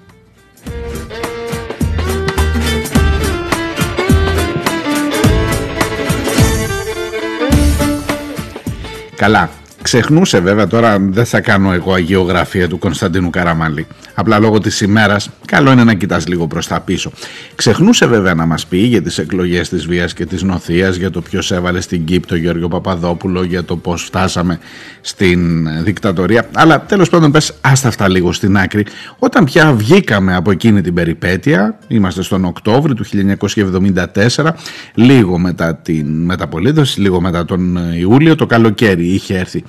Καλά. 9.23 9.49
Ξεχνούσε 9.83 10.39
βέβαια 10.39 10.67
τώρα, 10.67 10.99
δεν 10.99 11.25
θα 11.25 11.41
κάνω 11.41 11.73
εγώ 11.73 11.93
αγιογραφία 11.93 12.67
του 12.67 12.77
Κωνσταντίνου 12.77 13.29
Καραμαλή. 13.29 13.87
Απλά 14.13 14.39
λόγω 14.39 14.59
της 14.59 14.81
ημέρας, 14.81 15.29
καλό 15.45 15.71
είναι 15.71 15.83
να 15.83 15.93
κοιτάς 15.93 16.27
λίγο 16.27 16.47
προς 16.47 16.67
τα 16.67 16.79
πίσω. 16.79 17.11
Ξεχνούσε 17.55 18.05
βέβαια 18.05 18.33
να 18.33 18.45
μας 18.45 18.65
πει 18.65 18.77
για 18.77 19.01
τις 19.01 19.17
εκλογές 19.17 19.69
της 19.69 19.85
βίας 19.85 20.13
και 20.13 20.25
της 20.25 20.43
νοθείας, 20.43 20.95
για 20.95 21.09
το 21.09 21.21
ποιος 21.21 21.51
έβαλε 21.51 21.81
στην 21.81 22.05
ΚΥΠ 22.05 22.25
το 22.25 22.35
Γιώργο 22.35 22.67
Παπαδόπουλο, 22.67 23.43
για 23.43 23.63
το 23.63 23.77
πώς 23.77 24.03
φτάσαμε 24.03 24.59
στην 25.01 25.67
δικτατορία. 25.83 26.49
Αλλά 26.53 26.81
τέλος 26.81 27.09
πάντων 27.09 27.31
πες 27.31 27.53
άστα 27.61 27.87
αυτά 27.87 28.09
λίγο 28.09 28.31
στην 28.31 28.57
άκρη. 28.57 28.85
Όταν 29.19 29.45
πια 29.45 29.73
βγήκαμε 29.73 30.35
από 30.35 30.51
εκείνη 30.51 30.81
την 30.81 30.93
περιπέτεια, 30.93 31.77
είμαστε 31.87 32.21
στον 32.23 32.45
Οκτώβριο 32.45 32.95
του 32.95 33.05
1974, 33.05 34.55
λίγο 34.93 35.37
μετά 35.37 35.75
την 35.75 36.23
μεταπολίτευση, 36.23 37.01
λίγο 37.01 37.21
μετά 37.21 37.45
τον 37.45 37.77
Ιούλιο, 37.97 38.35
το 38.35 38.45
καλοκαίρι 38.45 39.05
είχε 39.05 39.37
έρθει 39.37 39.63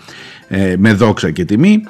ε, 0.49 0.75
με 0.79 0.93
δόξα 0.93 1.31
και 1.31 1.45
τιμή. 1.45 1.83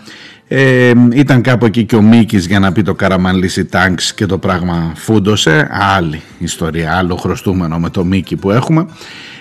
Ε, 0.49 0.93
ήταν 1.13 1.43
κάπου 1.43 1.67
εκεί 1.67 1.85
και 1.85 1.97
ο 1.97 2.03
Μίκης 2.03 2.47
για 2.47 2.59
να 2.59 2.73
πει 2.73 2.83
το 2.83 2.95
καραμανλήσι 2.95 3.65
τάγκς 3.65 4.15
και 4.15 4.27
το 4.27 4.39
πράγμα 4.39 4.93
φούντωσε. 4.97 5.69
Άλλη 5.97 6.21
ιστορία, 6.39 6.97
άλλο 6.97 7.17
χρωστούμενο 7.17 7.79
με 7.79 7.91
το 7.91 8.05
Μίκη 8.05 8.37
που 8.37 8.51
έχουμε. 8.51 8.87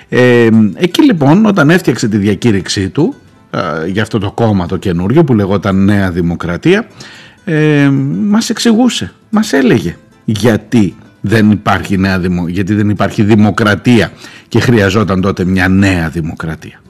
Ε, 0.09 0.49
εκεί 0.75 1.03
λοιπόν 1.03 1.45
όταν 1.45 1.69
έφτιαξε 1.69 2.07
τη 2.07 2.17
διακήρυξή 2.17 2.89
του 2.89 3.15
ε, 3.49 3.87
για 3.87 4.01
αυτό 4.01 4.17
το 4.19 4.31
κόμμα 4.31 4.65
το 4.65 4.77
καινούριο 4.77 5.23
που 5.23 5.33
λεγόταν 5.33 5.83
Νέα 5.83 6.11
Δημοκρατία 6.11 6.87
ε, 7.45 7.89
μας 8.27 8.49
εξηγούσε, 8.49 9.11
μας 9.29 9.53
έλεγε 9.53 9.97
γιατί 10.25 10.95
δεν 11.21 11.51
υπάρχει, 11.51 11.97
νέα 11.97 12.19
δημο, 12.19 12.47
γιατί 12.47 12.73
δεν 12.73 12.89
υπάρχει 12.89 13.23
δημοκρατία 13.23 14.11
και 14.47 14.59
χρειαζόταν 14.59 15.21
τότε 15.21 15.45
μια 15.45 15.67
νέα 15.67 16.09
δημοκρατία. 16.09 16.82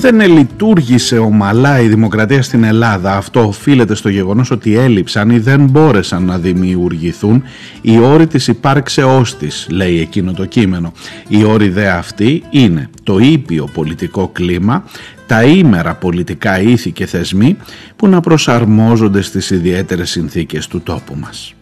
Δεν 0.00 0.20
λειτουργήσε 0.20 1.18
ομαλά 1.18 1.80
η 1.80 1.88
δημοκρατία 1.88 2.42
στην 2.42 2.64
Ελλάδα, 2.64 3.16
αυτό 3.16 3.46
οφείλεται 3.46 3.94
στο 3.94 4.08
γεγονός 4.08 4.50
ότι 4.50 4.76
έλειψαν 4.76 5.30
ή 5.30 5.38
δεν 5.38 5.64
μπόρεσαν 5.64 6.24
να 6.24 6.38
δημιουργηθούν 6.38 7.42
οι 7.80 7.98
όροι 7.98 8.26
της 8.26 8.48
υπάρξεώς 8.48 9.36
της, 9.36 9.66
λέει 9.70 10.00
εκείνο 10.00 10.32
το 10.32 10.44
κείμενο. 10.44 10.92
Οι 11.28 11.44
όροι 11.44 11.68
δε 11.68 11.88
αυτοί 11.88 12.42
είναι 12.50 12.88
το 13.02 13.18
ήπιο 13.18 13.68
πολιτικό 13.72 14.28
κλίμα, 14.28 14.84
τα 15.26 15.42
ήμερα 15.42 15.94
πολιτικά 15.94 16.60
ήθη 16.60 16.90
και 16.90 17.06
θεσμοί 17.06 17.56
που 17.96 18.08
να 18.08 18.20
προσαρμόζονται 18.20 19.22
στις 19.22 19.50
ιδιαίτερες 19.50 20.10
συνθήκες 20.10 20.66
του 20.66 20.80
τόπου 20.80 21.14
μας. 21.16 21.54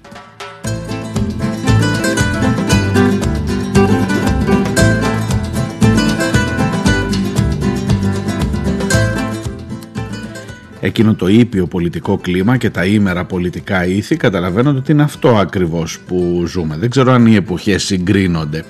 Εκείνο 10.89 11.14
το 11.14 11.28
ήπιο 11.28 11.66
πολιτικό 11.66 12.16
κλίμα 12.16 12.57
και 12.57 12.70
τα 12.70 12.84
ήμερα 12.84 13.24
πολιτικά 13.24 13.86
ήθη 13.86 14.16
καταλαβαίνετε 14.16 14.78
ότι 14.78 14.93
είναι 14.93 15.03
αυτό 15.03 15.36
ακριβώς 15.36 15.99
που 16.07 16.45
ζούμε. 16.47 16.76
Δεν 16.76 16.91
ξέρω 16.91 17.12
αν 17.12 17.26
οι 17.26 17.34
εποχές 17.34 17.84
συγκρίνονται, 17.84 18.64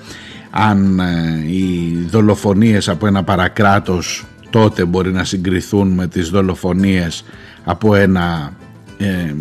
αν 0.50 1.00
ε, 1.00 1.44
οι 1.46 1.94
δολοφονίες 2.10 2.88
από 2.88 3.06
ένα 3.06 3.22
παρακράτος 3.22 4.26
τότε 4.50 4.84
μπορεί 4.84 5.12
να 5.12 5.24
συγκριθούν 5.24 5.88
με 5.88 6.06
τις 6.06 6.28
δολοφονίες 6.28 7.24
από 7.64 7.94
ένα 7.94 8.52
ε, 8.98 9.34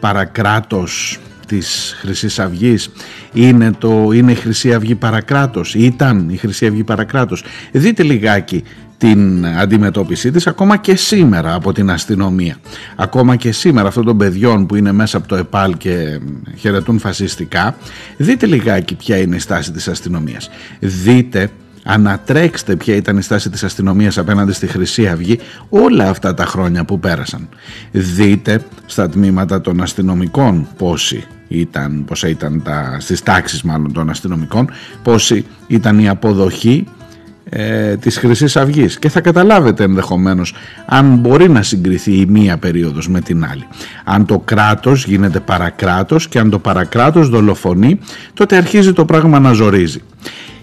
παρακράτος 0.00 1.20
της 1.46 1.96
χρυσής 1.98 2.38
αυγής. 2.38 2.90
Είναι, 3.32 3.72
το, 3.78 4.10
είναι 4.12 4.32
η 4.32 4.34
Χρυσή 4.34 4.74
Αυγή 4.74 4.94
παρακράτος, 4.94 5.74
ήταν 5.74 6.28
η 6.30 6.36
Χρυσή 6.36 6.66
Αυγή 6.66 6.84
παρακράτος. 6.84 7.44
Δείτε 7.72 8.02
λιγάκι 8.02 8.64
την 9.02 9.46
αντιμετώπιση 9.46 10.30
της 10.30 10.46
ακόμα 10.46 10.76
και 10.76 10.96
σήμερα 10.96 11.54
από 11.54 11.72
την 11.72 11.90
αστυνομία. 11.90 12.56
Ακόμα 12.96 13.36
και 13.36 13.52
σήμερα 13.52 13.88
αυτών 13.88 14.04
των 14.04 14.16
παιδιών 14.16 14.66
που 14.66 14.74
είναι 14.74 14.92
μέσα 14.92 15.16
από 15.16 15.28
το 15.28 15.36
ΕΠΑΛ 15.36 15.76
και 15.76 16.20
χαιρετούν 16.56 16.98
φασιστικά, 16.98 17.76
δείτε 18.16 18.46
λιγάκι 18.46 18.94
ποια 18.94 19.16
είναι 19.16 19.36
η 19.36 19.38
στάση 19.38 19.72
της 19.72 19.88
αστυνομίας. 19.88 20.50
Δείτε 20.80 21.50
ανατρέξτε 21.84 22.76
ποια 22.76 22.96
ήταν 22.96 23.18
η 23.18 23.22
στάση 23.22 23.50
της 23.50 23.64
αστυνομίας 23.64 24.18
απέναντι 24.18 24.52
στη 24.52 24.66
Χρυσή 24.66 25.08
Αυγή 25.08 25.38
όλα 25.68 26.08
αυτά 26.08 26.34
τα 26.34 26.44
χρόνια 26.44 26.84
που 26.84 26.98
πέρασαν. 26.98 27.48
Δείτε 27.90 28.64
στα 28.86 29.08
τμήματα 29.08 29.60
των 29.60 29.82
αστυνομικών 29.82 30.68
πόσοι 30.76 31.24
ήταν, 31.48 32.04
πόσα 32.04 32.28
ήταν 32.28 32.62
τα, 32.62 32.96
στις 33.00 33.22
τάξεις 33.22 33.62
μάλλον 33.62 33.92
των 33.92 34.10
αστυνομικών, 34.10 34.70
πόση 35.02 35.44
ήταν 35.66 35.98
η 35.98 36.08
αποδοχή 36.08 36.86
ε, 37.48 37.96
της 37.96 38.18
χρυσής 38.18 38.56
αυγής 38.56 38.98
και 38.98 39.08
θα 39.08 39.20
καταλάβετε 39.20 39.84
ενδεχομένως 39.84 40.54
αν 40.86 41.16
μπορεί 41.16 41.48
να 41.48 41.62
συγκριθεί 41.62 42.12
η 42.12 42.26
μία 42.26 42.56
περίοδος 42.56 43.08
με 43.08 43.20
την 43.20 43.44
άλλη. 43.44 43.66
Αν 44.04 44.26
το 44.26 44.38
κράτος 44.38 45.06
γίνεται 45.06 45.40
παρακράτος 45.40 46.28
και 46.28 46.38
αν 46.38 46.50
το 46.50 46.58
παρακράτος 46.58 47.28
δολοφονεί 47.28 47.98
τότε 48.34 48.56
αρχίζει 48.56 48.92
το 48.92 49.04
πράγμα 49.04 49.38
να 49.38 49.52
ζορίζει. 49.52 50.00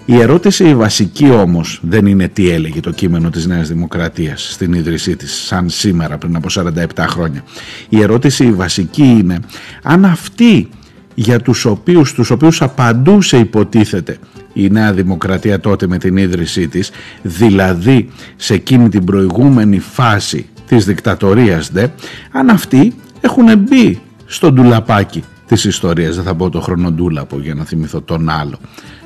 Η 0.05 0.19
ερώτηση 0.19 0.67
η 0.67 0.75
βασική 0.75 1.29
όμως 1.29 1.79
δεν 1.83 2.05
είναι 2.05 2.27
τι 2.27 2.49
έλεγε 2.49 2.79
το 2.79 2.91
κείμενο 2.91 3.29
της 3.29 3.45
Νέας 3.45 3.67
Δημοκρατίας 3.67 4.51
στην 4.51 4.73
ίδρυσή 4.73 5.15
της 5.15 5.33
σαν 5.33 5.69
σήμερα 5.69 6.17
πριν 6.17 6.35
από 6.35 6.47
47 6.51 7.05
χρόνια. 7.07 7.43
Η 7.89 8.01
ερώτηση 8.01 8.45
η 8.45 8.51
βασική 8.51 9.03
είναι 9.03 9.39
αν 9.83 10.05
αυτοί 10.05 10.69
για 11.15 11.39
τους 11.39 11.65
οποίους, 11.65 12.13
τους 12.13 12.29
οποίους 12.29 12.61
απαντούσε 12.61 13.37
υποτίθεται 13.37 14.17
η 14.53 14.69
Νέα 14.69 14.93
Δημοκρατία 14.93 15.59
τότε 15.59 15.87
με 15.87 15.97
την 15.97 16.17
ίδρυσή 16.17 16.67
της, 16.67 16.91
δηλαδή 17.21 18.09
σε 18.35 18.53
εκείνη 18.53 18.89
την 18.89 19.03
προηγούμενη 19.03 19.79
φάση 19.79 20.49
της 20.67 20.85
δικτατορίας 20.85 21.71
δε, 21.71 21.87
αν 22.31 22.49
αυτοί 22.49 22.93
έχουν 23.21 23.57
μπει 23.57 24.01
στο 24.25 24.51
ντουλαπάκι 24.51 25.23
της 25.47 25.63
ιστορίας, 25.65 26.15
δεν 26.15 26.23
θα 26.23 26.35
πω 26.35 26.49
το 26.49 26.61
χρονοτούλαπο 26.61 27.39
για 27.39 27.53
να 27.53 27.63
θυμηθώ 27.63 28.01
τον 28.01 28.29
άλλο 28.29 28.59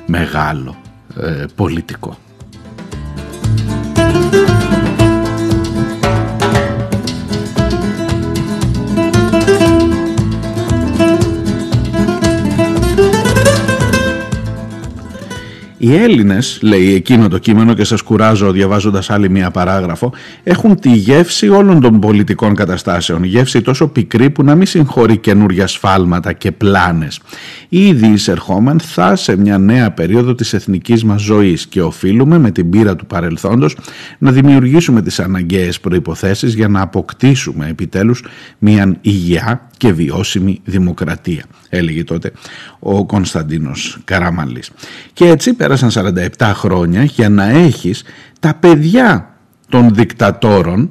μεγάλο 0.06 0.76
ε, 1.20 1.44
πολιτικό. 1.54 2.18
Οι 15.84 15.96
Έλληνες, 15.96 16.58
λέει 16.62 16.94
εκείνο 16.94 17.28
το 17.28 17.38
κείμενο 17.38 17.74
και 17.74 17.84
σας 17.84 18.02
κουράζω 18.02 18.52
διαβάζοντας 18.52 19.10
άλλη 19.10 19.30
μία 19.30 19.50
παράγραφο, 19.50 20.12
έχουν 20.42 20.80
τη 20.80 20.92
γεύση 20.92 21.48
όλων 21.48 21.80
των 21.80 22.00
πολιτικών 22.00 22.54
καταστάσεων, 22.54 23.24
γεύση 23.24 23.62
τόσο 23.62 23.88
πικρή 23.88 24.30
που 24.30 24.42
να 24.42 24.54
μην 24.54 24.66
συγχωρεί 24.66 25.16
καινούργια 25.16 25.66
σφάλματα 25.66 26.32
και 26.32 26.52
πλάνες. 26.52 27.20
Ήδη 27.68 28.06
εισερχόμεν 28.06 28.80
θα 28.80 29.16
σε 29.16 29.36
μια 29.36 29.58
νέα 29.58 29.90
περίοδο 29.90 30.34
της 30.34 30.52
εθνικής 30.52 31.04
μας 31.04 31.22
ζωής 31.22 31.66
και 31.66 31.82
οφείλουμε 31.82 32.38
με 32.38 32.50
την 32.50 32.70
πείρα 32.70 32.96
του 32.96 33.06
παρελθόντος 33.06 33.76
να 34.18 34.30
δημιουργήσουμε 34.30 35.02
τις 35.02 35.20
αναγκαίες 35.20 35.80
προϋποθέσεις 35.80 36.54
για 36.54 36.68
να 36.68 36.80
αποκτήσουμε 36.80 37.68
επιτέλους 37.68 38.24
μια 38.58 38.96
υγεία 39.00 39.68
και 39.76 39.92
βιώσιμη 39.92 40.60
δημοκρατία, 40.64 41.44
έλεγε 41.68 42.04
τότε 42.04 42.32
ο 42.78 43.06
Κωνσταντίνος 43.06 43.98
Καραμαλής. 44.04 44.70
Και 45.12 45.24
έτσι 45.24 45.54
πέρασαν 45.80 46.14
47 46.38 46.52
χρόνια 46.54 47.04
για 47.04 47.28
να 47.28 47.48
έχεις 47.48 48.04
τα 48.40 48.54
παιδιά 48.54 49.34
των 49.68 49.94
δικτατόρων, 49.94 50.90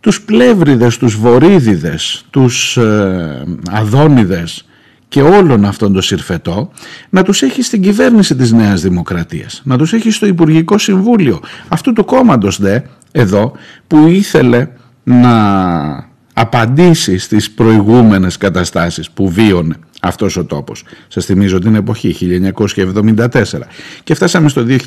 τους 0.00 0.22
πλεύριδες, 0.22 0.96
τους 0.98 1.16
βορύδιδες, 1.16 2.24
τους 2.30 2.76
ε, 2.76 3.44
αδόνιδες 3.70 4.66
και 5.08 5.22
όλων 5.22 5.64
αυτών 5.64 5.92
το 5.92 6.00
συρφετό 6.00 6.70
να 7.10 7.22
τους 7.22 7.42
έχεις 7.42 7.66
στην 7.66 7.82
κυβέρνηση 7.82 8.36
της 8.36 8.52
Νέας 8.52 8.82
Δημοκρατίας, 8.82 9.62
να 9.64 9.78
τους 9.78 9.92
έχεις 9.92 10.16
στο 10.16 10.26
Υπουργικό 10.26 10.78
Συμβούλιο. 10.78 11.40
Αυτού 11.68 11.92
του 11.92 12.04
κόμματος 12.04 12.60
δε 12.60 12.80
εδώ 13.12 13.52
που 13.86 14.06
ήθελε 14.06 14.68
να 15.02 16.10
απαντήσει 16.32 17.18
στις 17.18 17.50
προηγούμενες 17.50 18.36
καταστάσεις 18.36 19.10
που 19.10 19.28
βίωνε 19.28 19.76
αυτός 20.04 20.36
ο 20.36 20.44
τόπος. 20.44 20.84
Σας 21.08 21.24
θυμίζω 21.24 21.58
την 21.58 21.74
εποχή 21.74 22.12
1974 22.12 23.68
και 24.02 24.14
φτάσαμε 24.14 24.48
στο 24.48 24.64
2021 24.68 24.78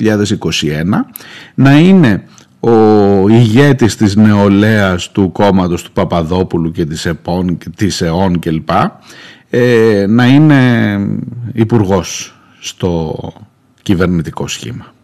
να 1.55 1.79
είναι 1.79 2.23
ο 2.59 3.29
ηγέτης 3.29 3.95
της 3.95 4.15
νεολαίας 4.15 5.11
του 5.11 5.31
κόμματος 5.31 5.83
του 5.83 5.91
Παπαδόπουλου 5.91 6.71
και 6.71 6.85
της, 6.85 7.05
ΕΠΟΝ, 7.05 7.57
της 7.75 8.01
ΕΟΝ 8.01 8.39
κλπ 8.39 8.69
ε, 9.49 10.05
να 10.09 10.25
είναι 10.27 10.99
υπουργός 11.53 12.35
στο 12.59 13.17
κυβερνητικό 13.81 14.47
σχήμα. 14.47 14.94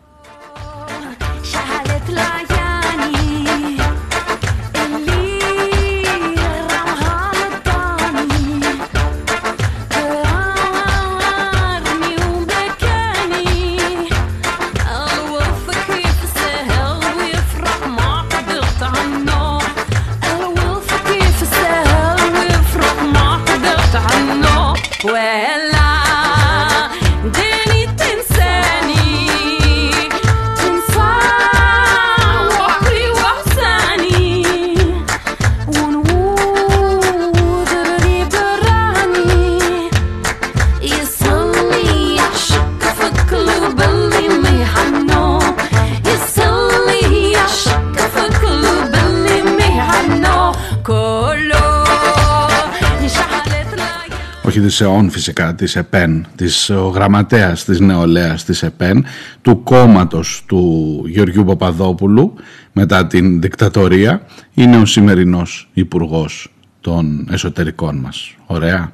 Όχι 54.82 54.90
της 54.90 55.00
ΕΟΝ 55.00 55.10
φυσικά, 55.10 55.56
της 55.56 55.76
ΕΠΕΝ, 55.76 56.26
της, 56.36 56.70
ο 56.70 56.88
γραμματέας 56.88 57.66
της 57.66 57.80
νεολαίας 57.80 58.44
της 58.44 58.64
ΕΠΕΝ, 58.64 59.06
του 59.42 59.64
κόμματος 59.64 60.44
του 60.48 61.04
Γεωργιού 61.08 61.44
Παπαδόπουλου 61.44 62.34
μετά 62.72 63.08
την 63.08 63.42
δικτατορία, 63.42 64.26
είναι 64.54 64.78
ο 64.78 64.86
σημερινός 64.86 65.70
υπουργός 65.74 66.54
των 66.82 67.28
εσωτερικών 67.32 67.96
μας. 67.96 68.36
Ωραία. 68.46 68.92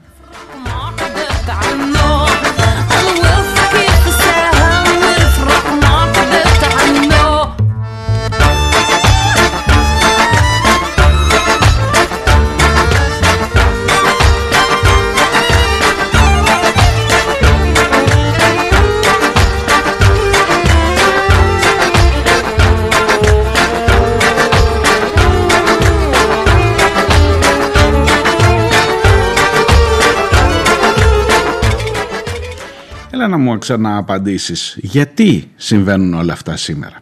Να 33.28 33.38
μου 33.38 33.57
ξανααπαντήσεις 33.57 34.78
γιατί 34.82 35.49
συμβαίνουν 35.55 36.13
όλα 36.13 36.34
αυτά 36.34 36.57
σήμερα. 36.57 37.01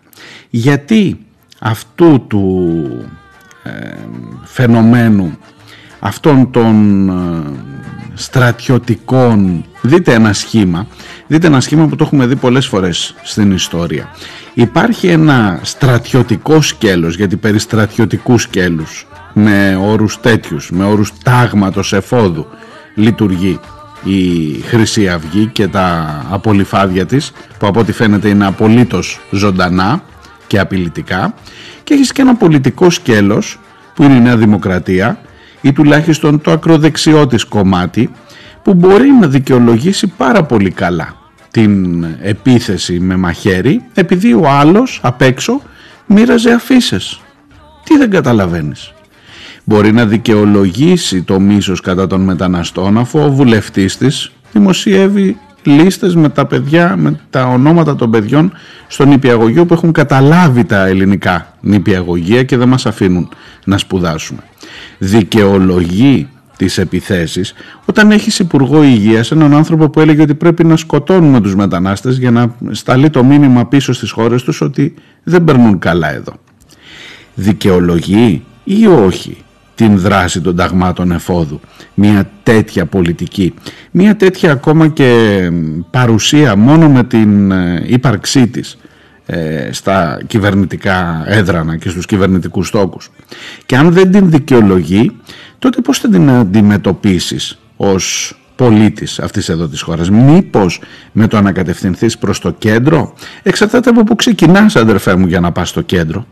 Γιατί 0.50 1.20
αυτού 1.60 2.26
του 2.28 2.66
ε, 3.64 3.94
φαινομένου 4.44 5.38
αυτών 6.00 6.52
των 6.52 7.10
ε, 7.10 8.14
στρατιωτικών 8.14 9.66
δείτε 9.82 10.14
ένα 10.14 10.34
σχήμα 10.34 10.88
δείτε 11.28 11.48
ένα 11.48 11.60
σχήμα 11.62 11.88
που 11.88 11.96
το 11.96 12.04
έχουμε 12.04 12.26
δει 12.26 12.36
πολλές 12.36 12.66
φορές 12.68 13.16
στην 13.24 13.52
ιστορία 13.52 14.10
υπάρχει 14.54 15.08
ένα 15.08 15.60
στρατιωτικό 15.62 16.62
σκέλος 16.62 17.16
γιατί 17.16 17.36
περί 17.36 17.60
στρατιωτικού 17.60 18.38
σκέλους 18.38 19.08
με 19.34 19.76
όρους 19.82 20.20
τέτοιους 20.20 20.72
με 20.72 20.86
όρους 20.86 21.12
τάγματος 21.24 21.94
εφόδου 21.94 22.46
λειτουργεί 22.96 23.60
η 24.06 24.54
Χρυσή 24.60 25.10
Αυγή 25.10 25.46
και 25.46 25.68
τα 25.68 26.20
απολυφάδια 26.30 27.06
της 27.06 27.32
που 27.60 27.68
από 27.68 27.80
ό,τι 27.80 27.92
φαίνεται 27.92 28.30
είναι 28.30 28.46
απολύτως 28.46 29.20
ζωντανά 29.32 30.04
και 30.48 30.60
απειλητικά 30.60 31.34
και 31.84 31.94
έχεις 31.94 32.12
και 32.12 32.22
ένα 32.22 32.36
πολιτικό 32.36 32.90
σκέλος 32.90 33.60
που 33.94 34.04
είναι 34.04 34.16
η 34.16 34.20
Νέα 34.20 34.38
Δημοκρατία 34.38 35.20
ή 35.62 35.74
τουλάχιστον 35.74 36.42
το 36.42 36.52
ακροδεξιό 36.52 37.28
της 37.28 37.44
κομμάτι 37.44 38.12
που 38.64 38.74
μπορεί 38.74 39.10
να 39.10 39.28
δικαιολογήσει 39.28 40.08
πάρα 40.08 40.44
πολύ 40.44 40.72
καλά 40.72 41.16
την 41.52 42.04
επίθεση 42.22 43.00
με 43.00 43.16
μαχαίρι 43.16 43.86
επειδή 43.94 44.34
ο 44.34 44.50
άλλος 44.50 45.00
απ' 45.04 45.22
έξω 45.22 45.62
μοίραζε 46.06 46.52
αφήσεις. 46.52 47.20
Τι 47.84 47.98
δεν 47.98 48.10
καταλαβαίνεις 48.10 48.94
μπορεί 49.66 49.92
να 49.92 50.06
δικαιολογήσει 50.06 51.24
το 51.24 51.40
μίσος 51.40 51.82
κατά 51.82 52.08
των 52.08 52.22
μεταναστών 52.22 52.98
αφού 52.98 53.20
ο 53.20 53.32
βουλευτής 53.32 53.98
της 53.98 54.32
δημοσιεύει 54.52 55.38
λίστες 55.64 56.16
με 56.16 56.30
τα 56.30 56.46
παιδιά, 56.46 56.96
με 56.98 57.20
τα 57.30 57.46
ονόματα 57.46 57.96
των 57.96 58.12
παιδιών 58.12 58.52
στον 58.88 59.08
νηπιαγωγείο 59.08 59.66
που 59.66 59.74
έχουν 59.74 59.92
καταλάβει 59.92 60.64
τα 60.64 60.86
ελληνικά 60.86 61.54
νηπιαγωγεία 61.62 62.44
και 62.44 62.58
δεν 62.58 62.68
μας 62.68 62.86
αφήνουν 62.86 63.30
να 63.66 63.78
σπουδάσουμε. 63.78 64.40
Δικαιολογεί 64.98 66.30
τις 66.58 66.78
επιθέσεις 66.78 67.54
όταν 67.86 68.12
έχεις 68.12 68.40
υπουργό 68.40 68.84
υγείας 68.84 69.32
έναν 69.32 69.54
άνθρωπο 69.54 69.90
που 69.90 70.00
έλεγε 70.00 70.22
ότι 70.22 70.36
πρέπει 70.36 70.64
να 70.64 70.76
σκοτώνουμε 70.76 71.42
τους 71.42 71.56
μετανάστες 71.56 72.18
για 72.18 72.32
να 72.32 72.56
σταλεί 72.72 73.10
το 73.10 73.24
μήνυμα 73.24 73.66
πίσω 73.66 73.94
στις 73.94 74.12
χώρες 74.12 74.44
τους 74.44 74.62
ότι 74.62 74.94
δεν 75.24 75.44
περνούν 75.44 75.80
καλά 75.80 76.14
εδώ. 76.14 76.34
Δικαιολογεί 77.36 78.44
ή 78.64 78.88
όχι 78.88 79.45
την 79.76 79.98
δράση 79.98 80.42
των 80.42 80.56
ταγμάτων 80.56 81.12
εφόδου. 81.12 81.60
Μια 81.94 82.30
τέτοια 82.44 82.86
πολιτική, 82.86 83.54
μια 83.92 84.16
τέτοια 84.16 84.52
ακόμα 84.52 84.88
και 84.88 85.40
παρουσία 85.92 86.56
μόνο 86.56 86.90
με 86.90 87.04
την 87.04 87.52
ε, 87.52 87.84
ύπαρξή 87.88 88.48
της 88.48 88.78
ε, 89.26 89.70
στα 89.72 90.22
κυβερνητικά 90.28 91.24
έδρανα 91.28 91.78
και 91.78 91.90
στους 91.90 92.06
κυβερνητικούς 92.06 92.72
τόκους. 92.72 93.12
Και 93.66 93.76
αν 93.76 93.92
δεν 93.92 94.12
την 94.12 94.30
δικαιολογεί, 94.30 95.12
τότε 95.60 95.82
πώς 95.82 96.00
θα 96.00 96.10
την 96.10 96.30
αντιμετωπίσεις 96.30 97.60
ως 97.78 98.36
πολίτης 98.56 99.20
αυτής 99.20 99.50
εδώ 99.50 99.68
της 99.68 99.82
χώρας; 99.82 100.10
Μήπως 100.10 100.82
με 101.12 101.28
το 101.28 101.42
να 101.42 101.52
κατευθυνθείς 101.52 102.18
προς 102.18 102.40
το 102.40 102.52
κέντρο, 102.52 103.14
εξαρτάται 103.44 103.90
από 103.90 104.04
που 104.04 104.16
ξεκινάς 104.16 104.76
αδερφέ 104.76 105.16
μου 105.16 105.28
για 105.28 105.40
να 105.40 105.52
πας 105.52 105.70
στο 105.70 105.82
κέντρο. 105.82 106.26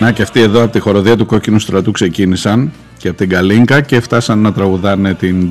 Να 0.00 0.12
και 0.12 0.22
αυτοί 0.22 0.40
εδώ 0.40 0.62
από 0.62 0.72
τη 0.72 0.78
χοροδία 0.78 1.16
του 1.16 1.26
Κόκκινου 1.26 1.58
Στρατού 1.58 1.90
ξεκίνησαν 1.90 2.72
και 2.98 3.08
από 3.08 3.16
την 3.16 3.28
Καλίνκα 3.28 3.80
και 3.80 4.00
φτάσαν 4.00 4.38
να 4.38 4.52
τραγουδάνε 4.52 5.14
την 5.14 5.48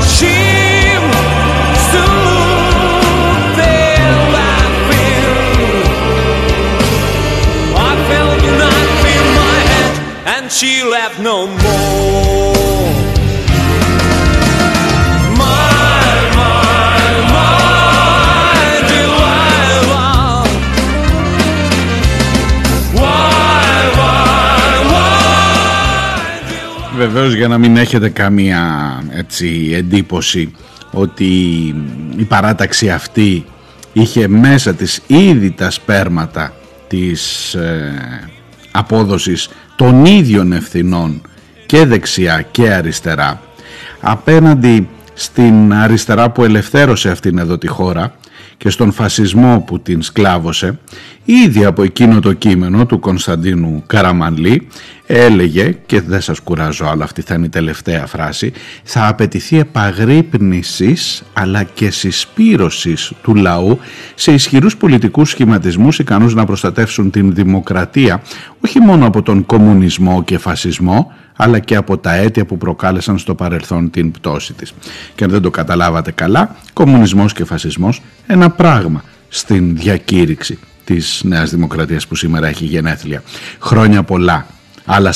She 0.03 0.37
stood 1.87 3.57
there 3.57 4.17
laughing. 4.37 5.29
I 7.75 7.93
felt 8.09 8.39
the 8.43 8.53
knife 8.61 9.05
in 9.17 9.27
my 9.41 9.59
hand, 9.73 9.95
and 10.27 10.53
she 10.53 10.83
left 10.85 11.19
no 11.21 11.47
more. 11.47 11.66
Βεβαίως 27.27 27.45
για 27.47 27.57
να 27.57 27.59
μην 27.59 27.77
έχετε 27.77 28.09
καμία 28.09 28.63
έτσι, 29.11 29.73
εντύπωση 29.75 30.53
ότι 30.91 31.25
η 32.17 32.25
παράταξη 32.29 32.91
αυτή 32.91 33.45
είχε 33.93 34.29
μέσα 34.29 34.75
της 34.75 35.03
ήδη 35.07 35.51
τα 35.51 35.71
σπέρματα 35.71 36.55
της 36.89 37.55
ε, 37.55 37.95
απόδοσης 38.71 39.49
των 39.77 40.05
ίδιων 40.05 40.53
ευθυνών 40.53 41.23
και 41.67 41.85
δεξιά 41.87 42.47
και 42.51 42.73
αριστερά. 42.73 43.41
Απέναντι 44.01 44.89
στην 45.15 45.73
αριστερά 45.73 46.31
που 46.31 46.45
ελευθέρωσε 46.45 47.11
αυτήν 47.11 47.39
εδώ 47.39 47.59
τη 47.59 47.67
χώρα 47.67 48.15
και 48.57 48.71
στον 48.71 48.93
φασισμό 48.93 49.65
που 49.67 49.81
την 49.81 50.03
σκλάβωσε 50.03 50.79
ήδη 51.25 51.65
από 51.65 51.83
εκείνο 51.83 52.21
το 52.21 52.33
κείμενο 52.33 52.87
του 52.87 52.99
Κωνσταντίνου 52.99 53.83
Καραμανλή 53.87 54.67
έλεγε 55.07 55.77
και 55.87 56.01
δεν 56.01 56.21
σας 56.21 56.41
κουράζω 56.41 56.87
άλλο 56.87 57.05
αυτή 57.05 57.23
θα 57.23 57.35
είναι 57.35 57.47
η 57.47 57.49
τελευταία 57.49 58.07
φράση 58.07 58.53
θα 58.83 59.09
απαιτηθεί 59.09 59.59
επαγρύπνησης 59.59 61.23
αλλά 61.33 61.63
και 61.63 61.91
συσπήρωσης 61.91 63.13
του 63.23 63.35
λαού 63.35 63.79
σε 64.15 64.33
ισχυρούς 64.33 64.77
πολιτικούς 64.77 65.31
σχηματισμούς 65.31 65.99
ικανούς 65.99 66.35
να 66.35 66.45
προστατεύσουν 66.45 67.11
την 67.11 67.35
δημοκρατία 67.35 68.23
όχι 68.61 68.81
μόνο 68.81 69.07
από 69.07 69.23
τον 69.23 69.47
κομμουνισμό 69.47 70.23
και 70.23 70.39
φασισμό 70.39 71.13
αλλά 71.37 71.59
και 71.59 71.77
από 71.77 71.99
τα 71.99 72.15
αίτια 72.15 72.47
που 72.47 72.59
προκάλεσαν 72.59 73.19
στο 73.19 73.35
παρελθόν 73.35 73.91
την 73.91 74.11
πτώση 74.11 74.53
της. 74.53 74.73
Και 75.15 75.25
αν 75.25 75.31
δεν 75.31 75.43
το 75.43 75.51
καταλάβατε 75.51 76.11
καλά, 76.11 76.57
κομμουνισμός 76.73 77.33
και 77.33 77.45
φασισμός 77.45 78.03
ένα 78.27 78.51
πράγμα 78.51 79.05
στην 79.29 79.77
διακήρυξη 79.77 80.59
της 80.85 81.21
Νέας 81.25 81.51
Δημοκρατίας 81.51 82.07
που 82.07 82.15
σήμερα 82.15 82.47
έχει 82.47 82.65
γενέθλια. 82.65 83.23
Χρόνια 83.59 84.03
πολλά, 84.03 84.47
άλλα 84.87 85.15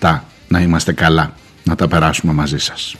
47, 0.00 0.20
να 0.48 0.60
είμαστε 0.60 0.92
καλά, 0.92 1.32
να 1.64 1.74
τα 1.74 1.88
περάσουμε 1.88 2.32
μαζί 2.32 2.58
σας. 2.58 2.94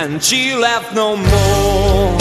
and 0.00 0.22
she 0.24 0.54
left 0.54 0.94
no 0.94 1.16
more. 1.16 2.17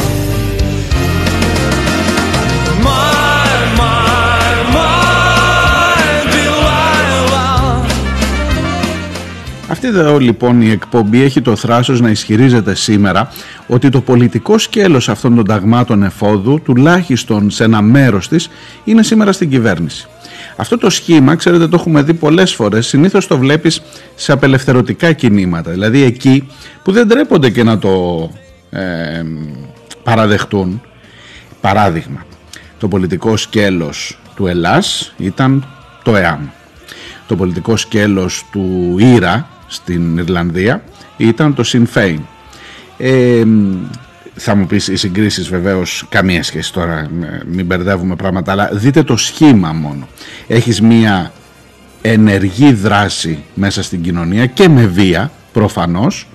Αυτή 9.78 9.90
εδώ 9.90 10.18
λοιπόν 10.18 10.62
η 10.62 10.70
εκπομπή 10.70 11.22
έχει 11.22 11.42
το 11.42 11.56
θράσος 11.56 12.02
να 12.02 12.10
ισχυρίζεται 12.10 12.76
σήμερα 12.76 13.32
ότι 13.68 13.90
το 13.90 14.02
πολιτικό 14.02 14.58
σκέλος 14.58 15.10
αυτών 15.10 15.36
των 15.36 15.46
ταγμάτων 15.46 16.04
εφόδου 16.04 16.62
τουλάχιστον 16.62 17.50
σε 17.50 17.64
ένα 17.64 17.82
μέρος 17.82 18.28
της 18.28 18.50
είναι 18.84 19.04
σήμερα 19.04 19.32
στην 19.32 19.50
κυβέρνηση. 19.50 20.08
Αυτό 20.56 20.78
το 20.78 20.90
σχήμα, 20.90 21.36
ξέρετε, 21.36 21.68
το 21.68 21.78
έχουμε 21.80 22.02
δει 22.02 22.14
πολλές 22.14 22.54
φορές. 22.54 22.88
Συνήθως 22.88 23.28
το 23.28 23.38
βλέπεις 23.38 23.82
σε 24.16 24.32
απελευθερωτικά 24.32 25.14
κινήματα. 25.14 25.72
Δηλαδή 25.72 26.02
εκεί 26.02 26.48
που 26.84 26.92
δεν 26.92 27.08
τρέπονται 27.08 27.50
και 27.50 27.64
να 27.64 27.78
το 27.78 28.30
ε, 28.70 29.24
παραδεχτούν. 30.04 30.82
Παράδειγμα, 31.62 32.26
το 32.78 32.88
πολιτικό 32.88 33.38
σκέλος 33.38 34.20
του 34.36 34.48
Ελλάς 34.48 35.14
ήταν 35.18 35.68
το 36.04 36.16
ΕΑΜ. 36.16 36.48
Το 37.28 37.36
πολιτικό 37.36 37.78
σκέλος 37.78 38.46
του 38.52 38.96
Ήρα 39.00 39.48
στην 39.68 40.18
Ιρλανδία 40.18 40.84
ήταν 41.18 41.54
το 41.54 41.64
Sinn 41.66 41.84
Féin. 41.94 42.20
Ε, 42.98 43.44
θα 44.40 44.56
μου 44.56 44.66
πεις 44.66 44.88
οι 44.88 44.96
συγκρίσεις 44.96 45.50
βεβαίως 45.50 46.06
καμία 46.10 46.44
σχέση 46.44 46.74
τώρα 46.74 47.10
μην 47.52 47.66
μπερδεύουμε 47.66 48.16
πράγματα 48.16 48.52
αλλά 48.52 48.70
δείτε 48.74 49.04
το 49.04 49.18
σχήμα 49.18 49.72
μόνο 49.72 50.08
έχεις 50.48 50.82
μία 50.82 51.32
ενεργή 52.02 52.74
δράση 52.74 53.44
μέσα 53.54 53.84
στην 53.84 54.02
κοινωνία 54.02 54.46
και 54.46 54.70
με 54.70 54.86
βία 54.86 55.32
προφανώς 55.54 56.28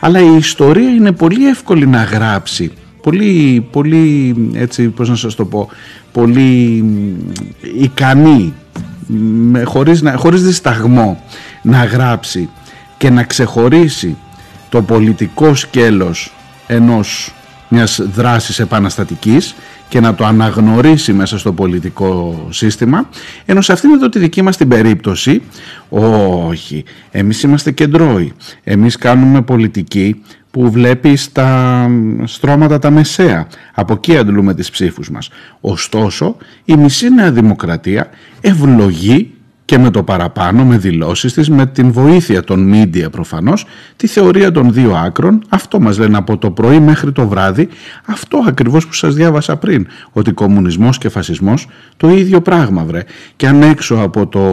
αλλά 0.00 0.20
η 0.20 0.36
ιστορία 0.36 0.90
είναι 0.90 1.12
πολύ 1.12 1.48
εύκολη 1.48 1.86
να 1.86 2.02
γράψει 2.02 2.72
πολύ, 3.02 3.66
πολύ 3.70 4.34
έτσι 4.54 4.88
πώς 4.88 5.08
να 5.08 5.14
σας 5.14 5.34
το 5.34 5.44
πω 5.44 5.68
πολύ 6.12 6.84
ικανή 7.78 8.54
χωρίς, 9.64 10.02
να, 10.02 10.16
χωρίς 10.16 10.42
δισταγμό 10.42 11.22
να 11.62 11.84
γράψει 11.84 12.48
και 12.98 13.10
να 13.10 13.22
ξεχωρίσει 13.22 14.16
το 14.68 14.82
πολιτικό 14.82 15.54
σκέλος 15.54 16.32
ενός 16.66 17.34
μιας 17.68 18.00
δράσης 18.14 18.58
επαναστατικής 18.58 19.54
και 19.88 20.00
να 20.00 20.14
το 20.14 20.24
αναγνωρίσει 20.24 21.12
μέσα 21.12 21.38
στο 21.38 21.52
πολιτικό 21.52 22.46
σύστημα 22.50 23.08
ενώ 23.44 23.60
σε 23.60 23.72
αυτήν 23.72 23.90
εδώ 23.90 24.08
τη 24.08 24.18
δική 24.18 24.42
μας 24.42 24.56
την 24.56 24.68
περίπτωση 24.68 25.42
όχι, 25.88 26.84
εμείς 27.10 27.42
είμαστε 27.42 27.70
κεντρώοι. 27.70 28.32
Εμείς 28.64 28.96
κάνουμε 28.96 29.42
πολιτική 29.42 30.22
που 30.50 30.70
βλέπει 30.70 31.16
στα 31.16 31.90
στρώματα 32.24 32.78
τα 32.78 32.90
μεσαία. 32.90 33.46
Από 33.74 33.92
εκεί 33.92 34.16
αντλούμε 34.16 34.54
τις 34.54 34.70
ψήφους 34.70 35.10
μας. 35.10 35.28
Ωστόσο 35.60 36.36
η 36.64 36.76
μισή 36.76 37.08
νέα 37.14 37.32
δημοκρατία 37.32 38.10
ευλογεί 38.40 39.35
και 39.66 39.78
με 39.78 39.90
το 39.90 40.02
παραπάνω, 40.02 40.64
με 40.64 40.78
δηλώσεις 40.78 41.32
της, 41.32 41.50
με 41.50 41.66
την 41.66 41.92
βοήθεια 41.92 42.44
των 42.44 42.60
μίντια 42.60 43.10
προφανώς, 43.10 43.66
τη 43.96 44.06
θεωρία 44.06 44.52
των 44.52 44.72
δύο 44.72 44.94
άκρων, 44.94 45.42
αυτό 45.48 45.80
μας 45.80 45.98
λένε 45.98 46.16
από 46.16 46.38
το 46.38 46.50
πρωί 46.50 46.80
μέχρι 46.80 47.12
το 47.12 47.28
βράδυ, 47.28 47.68
αυτό 48.06 48.44
ακριβώς 48.46 48.86
που 48.86 48.92
σας 48.92 49.14
διάβασα 49.14 49.56
πριν, 49.56 49.86
ότι 50.12 50.32
κομμουνισμός 50.32 50.98
και 50.98 51.08
φασισμός 51.08 51.68
το 51.96 52.08
ίδιο 52.08 52.40
πράγμα 52.40 52.84
βρε. 52.84 53.02
Και 53.36 53.46
αν 53.46 53.62
έξω 53.62 53.94
από 53.94 54.26
το 54.26 54.44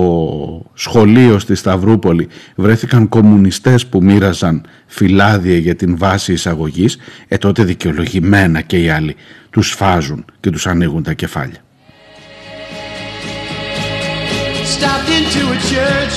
σχολείο 0.73 1.39
στη 1.39 1.55
Σταυρούπολη 1.55 2.27
βρέθηκαν 2.55 3.09
κομμουνιστές 3.09 3.85
που 3.85 4.03
μοίραζαν 4.03 4.61
φυλάδια 4.85 5.57
για 5.57 5.75
την 5.75 5.97
βάση 5.97 6.33
εισαγωγής, 6.33 6.97
ε 7.27 7.37
τότε 7.37 7.63
δικαιολογημένα 7.63 8.61
και 8.61 8.77
οι 8.77 8.89
άλλοι 8.89 9.15
τους 9.49 9.71
φάζουν 9.71 10.25
και 10.39 10.49
τους 10.49 10.67
ανοίγουν 10.67 11.03
τα 11.03 11.13
κεφάλια. 11.13 11.63
Stopped 14.73 15.09
into 15.09 15.41
a 15.53 15.59
church. 15.69 16.15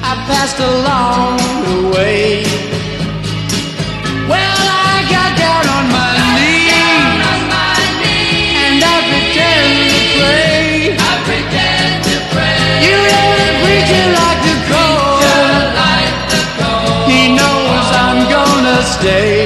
I 0.00 0.12
passed 0.28 0.58
along 0.58 1.36
the 1.68 1.78
way. 1.94 2.42
Well, 4.32 4.60
I 4.90 5.04
got 5.12 5.30
down 5.44 5.64
on 5.76 5.84
my 5.92 6.12
knees, 6.36 6.72
and 8.64 8.80
I 8.80 8.96
pretend 9.10 9.72
to 9.92 10.00
pray. 10.16 10.96
I 10.96 11.12
pretend 11.28 11.96
to 12.08 12.16
pray. 12.32 12.64
You 12.86 12.96
know 13.12 13.28
the 13.42 13.50
preacher 13.62 14.06
like 14.20 14.40
the 14.48 14.56
cold. 14.72 15.20
He 17.12 17.20
knows 17.38 17.86
I'm 18.06 18.20
gonna 18.36 18.78
stay. 18.96 19.37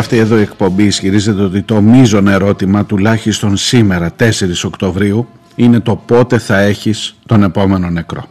Αυτή 0.00 0.16
εδώ 0.16 0.38
η 0.38 0.40
εκπομπή 0.40 0.84
ισχυρίζεται 0.84 1.42
ότι 1.42 1.62
το 1.62 1.80
μείζον 1.80 2.28
ερώτημα 2.28 2.84
τουλάχιστον 2.84 3.56
σήμερα 3.56 4.12
4 4.18 4.30
Οκτωβρίου 4.64 5.28
είναι 5.56 5.80
το 5.80 5.96
πότε 5.96 6.38
θα 6.38 6.58
έχεις 6.58 7.16
τον 7.26 7.42
επόμενο 7.42 7.90
νεκρό. 7.90 8.24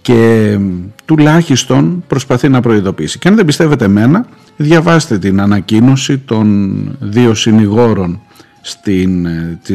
Και 0.00 0.58
τουλάχιστον 1.04 2.04
προσπαθεί 2.06 2.48
να 2.48 2.60
προειδοποιήσει. 2.60 3.18
Και 3.18 3.28
αν 3.28 3.36
δεν 3.36 3.44
πιστεύετε 3.44 3.84
εμένα, 3.84 4.26
διαβάστε 4.56 5.18
την 5.18 5.40
ανακοίνωση 5.40 6.18
των 6.18 6.96
δύο 7.00 7.34
συνηγόρων 7.34 8.20
στην, 8.60 9.26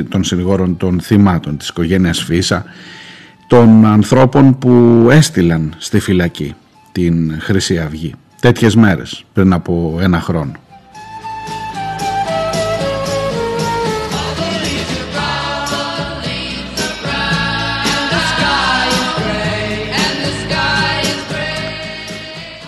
των 0.09 0.23
συνηγόρων 0.23 0.77
των 0.77 0.99
θυμάτων 1.01 1.57
της 1.57 1.67
οικογένειας 1.67 2.23
Φίσα 2.23 2.65
των 3.47 3.85
ανθρώπων 3.85 4.57
που 4.57 5.07
έστειλαν 5.11 5.73
στη 5.77 5.99
φυλακή 5.99 6.53
την 6.91 7.35
Χρυσή 7.39 7.79
Αυγή 7.79 8.13
τέτοιες 8.39 8.75
μέρες 8.75 9.25
πριν 9.33 9.53
από 9.53 9.97
ένα 10.01 10.21
χρόνο. 10.21 10.51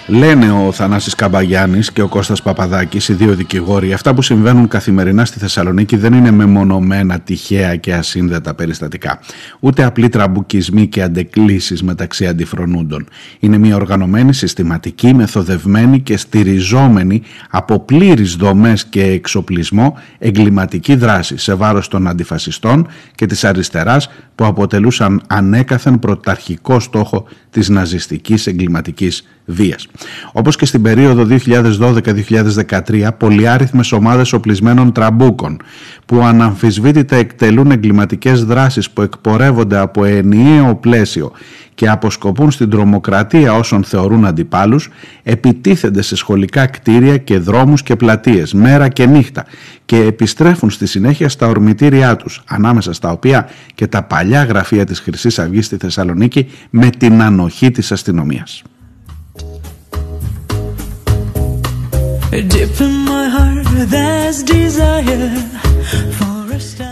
Λένε 0.10 0.52
ο 0.52 0.72
Θανάσης 0.72 1.16
Καμπαγιάννης 1.16 1.92
και 1.92 2.02
ο 2.02 2.08
Κώστας 2.08 2.42
Παπαδάκης, 2.42 3.10
οι 3.10 3.14
δύο 3.14 3.36
δικηγόροι, 3.36 3.94
αυτά 3.94 4.14
που 4.14 4.22
συμβαίνουν 4.22 4.68
καθημερινά 4.68 5.26
στη 5.26 5.40
Θεσσαλονίκη 5.40 5.96
δεν 5.96 6.14
είναι 6.14 6.32
μεμονωμένα, 6.32 7.20
τυχαία 7.20 7.76
και 7.76 7.94
ασύνδετα 7.94 8.54
περιστατικά. 8.54 9.20
Ούτε 9.60 9.84
απλοί 9.84 10.10
τραμπουκισμοί 10.10 10.88
και 10.88 11.02
αντεκλήσεις 11.02 11.84
μεταξύ 11.84 12.28
αντιφρονούντων. 12.28 13.08
Είναι 13.40 13.58
μια 13.58 13.76
οργανωμένη, 13.76 14.34
συστηματική, 14.34 15.14
μεθοδευμένη 15.14 16.00
και 16.00 16.18
στηριζόμενη 16.18 17.22
από 17.50 17.80
πλήρεις 17.80 18.36
δομές 18.36 18.86
και 18.86 19.04
εξοπλισμό 19.04 19.98
εγκληματική 20.18 20.96
δράση 20.96 21.38
σε 21.38 21.54
βάρος 21.54 21.88
των 21.88 22.08
αντιφασιστών 22.08 22.88
και 23.16 23.26
της 23.26 23.44
αριστεράς 23.44 24.10
που 24.36 24.46
αποτελούσαν 24.46 25.22
ανέκαθεν 25.28 26.00
πρωταρχικό 26.00 26.80
στόχο 26.80 27.28
της 27.50 27.70
ναζιστικής 27.70 28.48
εγκληματικής 28.48 29.24
βίας. 29.50 29.88
Όπως 30.32 30.56
και 30.56 30.66
στην 30.66 30.82
περίοδο 30.82 31.24
2012-2013, 31.24 33.12
πολυάριθμες 33.18 33.92
ομάδες 33.92 34.34
οπλισμένων 34.34 34.92
τραμπούκων 34.92 35.62
που 36.06 36.24
αναμφισβήτητα 36.24 37.16
εκτελούν 37.16 37.72
εγκληματικές 37.72 38.46
δράσεις 38.46 38.90
που 38.90 39.02
εκπορεύονται 39.02 39.78
από 39.78 40.04
ενιαίο 40.04 40.76
πλαίσιο 40.76 41.32
και 41.78 41.90
αποσκοπούν 41.90 42.52
στην 42.52 42.70
τρομοκρατία 42.70 43.54
όσων 43.54 43.84
θεωρούν 43.84 44.26
αντιπάλους, 44.26 44.90
επιτίθενται 45.24 46.02
σε 46.02 46.16
σχολικά 46.16 46.66
κτίρια 46.66 47.18
και 47.18 47.38
δρόμους 47.38 47.84
και 47.84 47.96
πλατείες, 47.96 48.54
μέρα 48.54 48.88
και 48.90 49.06
νύχτα 49.06 49.46
και 49.86 49.98
επιστρέφουν 49.98 50.70
στη 50.70 50.86
συνέχεια 50.86 51.30
στα 51.30 51.48
ορμητήριά 51.48 52.16
τους, 52.16 52.44
ανάμεσα 52.48 52.94
στα 52.94 53.12
οποία 53.12 53.50
και 53.76 53.88
τα 53.88 54.04
παλιά 54.04 54.44
γραφεία 54.44 54.86
της 54.86 55.00
χρυσής 55.00 55.40
Αυγής 55.40 55.66
στη 55.66 55.78
Θεσσαλονίκη 55.78 56.48
με 56.70 56.90
την 56.90 57.22
ανοχή 57.22 57.72
της 57.72 57.92
αστυνομίας. 57.92 58.64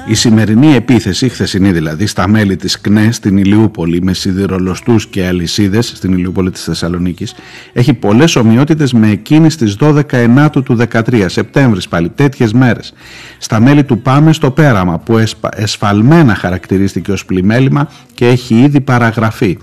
Η 0.07 0.13
σημερινή 0.13 0.75
επίθεση, 0.75 1.29
χθεσινή 1.29 1.71
δηλαδή, 1.71 2.05
στα 2.05 2.27
μέλη 2.27 2.55
της 2.55 2.81
ΚΝΕ 2.81 3.11
στην 3.11 3.37
Ηλιούπολη 3.37 4.01
με 4.01 4.13
σιδηρολοστούς 4.13 5.07
και 5.07 5.25
αλυσίδες 5.25 5.91
στην 5.95 6.13
Ηλιούπολη 6.13 6.51
της 6.51 6.63
Θεσσαλονίκης 6.63 7.35
έχει 7.73 7.93
πολλές 7.93 8.35
ομοιότητες 8.35 8.93
με 8.93 9.09
εκείνη 9.09 9.49
στις 9.49 9.77
12 9.79 10.13
Ενάτου 10.13 10.63
του 10.63 10.77
13, 10.91 11.25
Σεπτέμβρης 11.27 11.87
πάλι, 11.87 12.09
τέτοιες 12.09 12.53
μέρες. 12.53 12.93
Στα 13.37 13.59
μέλη 13.59 13.83
του 13.83 14.01
Πάμε 14.01 14.33
στο 14.33 14.51
Πέραμα 14.51 14.99
που 14.99 15.23
εσφαλμένα 15.55 16.35
χαρακτηρίστηκε 16.35 17.11
ως 17.11 17.25
πλημέλημα 17.25 17.89
και 18.13 18.27
έχει 18.27 18.55
ήδη 18.55 18.81
παραγραφεί. 18.81 19.57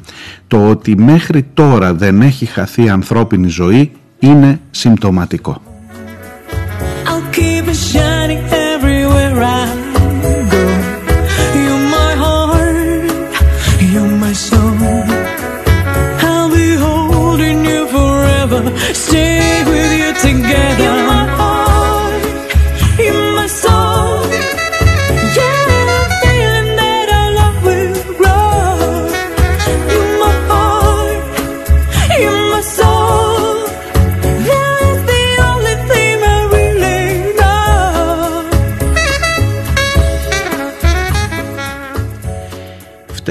Το 0.47 0.69
ότι 0.69 0.97
μέχρι 0.97 1.47
τώρα 1.55 1.95
δεν 1.95 2.21
έχει 2.21 2.47
χαθεί 2.47 2.89
ανθρώπινη 2.89 3.49
ζωή 3.49 3.93
είναι 4.23 4.61
συμπτωματικό. 4.71 5.63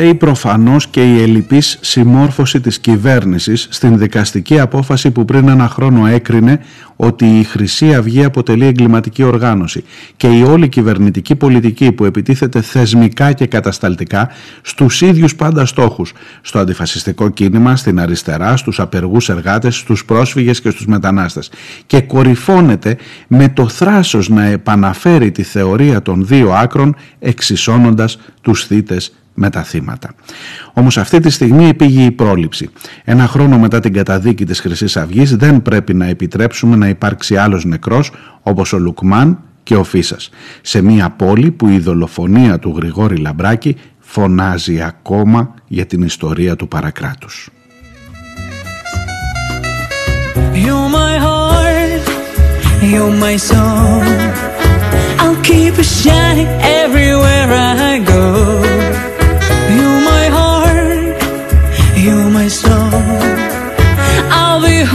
Φταίει 0.01 0.15
προφανώς 0.15 0.87
και 0.87 1.13
η 1.13 1.21
ελλειπής 1.21 1.77
συμμόρφωση 1.81 2.61
της 2.61 2.79
κυβέρνησης 2.79 3.67
στην 3.69 3.97
δικαστική 3.97 4.59
απόφαση 4.59 5.11
που 5.11 5.25
πριν 5.25 5.47
ένα 5.47 5.67
χρόνο 5.67 6.05
έκρινε 6.05 6.59
ότι 6.95 7.25
η 7.39 7.43
Χρυσή 7.43 7.93
Αυγή 7.93 8.23
αποτελεί 8.23 8.65
εγκληματική 8.65 9.23
οργάνωση 9.23 9.83
και 10.17 10.27
η 10.27 10.41
όλη 10.41 10.69
κυβερνητική 10.69 11.35
πολιτική 11.35 11.91
που 11.91 12.05
επιτίθεται 12.05 12.61
θεσμικά 12.61 13.31
και 13.31 13.45
κατασταλτικά 13.45 14.29
στους 14.61 15.01
ίδιους 15.01 15.35
πάντα 15.35 15.65
στόχους, 15.65 16.13
στο 16.41 16.59
αντιφασιστικό 16.59 17.29
κίνημα, 17.29 17.75
στην 17.75 17.99
αριστερά, 17.99 18.57
στους 18.57 18.79
απεργούς 18.79 19.29
εργάτες, 19.29 19.75
στους 19.75 20.05
πρόσφυγες 20.05 20.61
και 20.61 20.69
στους 20.69 20.85
μετανάστες. 20.85 21.51
Και 21.85 22.01
κορυφώνεται 22.01 22.97
με 23.27 23.49
το 23.49 23.67
θράσος 23.67 24.29
να 24.29 24.45
επαναφέρει 24.45 25.31
τη 25.31 25.43
θεωρία 25.43 26.01
των 26.01 26.25
δύο 26.25 26.51
άκρων 26.51 26.95
εξισώνοντας 27.19 28.19
τους 28.41 28.65
θύτες 28.65 29.13
με 29.33 29.49
τα 29.49 29.63
θύματα. 29.63 30.09
Όμως 30.73 30.97
αυτή 30.97 31.19
τη 31.19 31.29
στιγμή 31.29 31.73
πήγε 31.73 32.03
η 32.03 32.11
πρόληψη. 32.11 32.69
Ένα 33.03 33.27
χρόνο 33.27 33.59
μετά 33.59 33.79
την 33.79 33.93
καταδίκη 33.93 34.45
της 34.45 34.59
χρυσής 34.59 34.97
αυγής 34.97 35.35
δεν 35.35 35.61
πρέπει 35.61 35.93
να 35.93 36.05
επιτρέψουμε 36.05 36.75
να 36.75 36.87
υπάρξει 36.87 37.37
άλλος 37.37 37.65
νεκρός 37.65 38.11
όπως 38.41 38.73
ο 38.73 38.79
Λουκμάν 38.79 39.39
και 39.63 39.75
ο 39.75 39.83
Φίσας 39.83 40.29
σε 40.61 40.81
μια 40.81 41.09
πόλη 41.09 41.51
που 41.51 41.67
η 41.67 41.79
δολοφονία 41.79 42.59
του 42.59 42.73
Γρηγόρη 42.77 43.15
Λαμπράκη 43.15 43.75
φωνάζει 43.99 44.81
ακόμα 44.81 45.53
για 45.67 45.85
την 45.85 46.01
ιστορία 46.01 46.55
του 46.55 46.67
παρακράτους. 46.67 47.49
You're 50.53 50.89
my 51.01 51.15
heart, 51.25 52.03
you're 52.91 53.15
my 53.25 53.37
soul. 53.49 54.01
I'll 55.21 55.41
keep 55.49 55.75
shining 56.01 56.49
everywhere 56.83 57.49
I 57.91 57.99
go. 58.13 58.80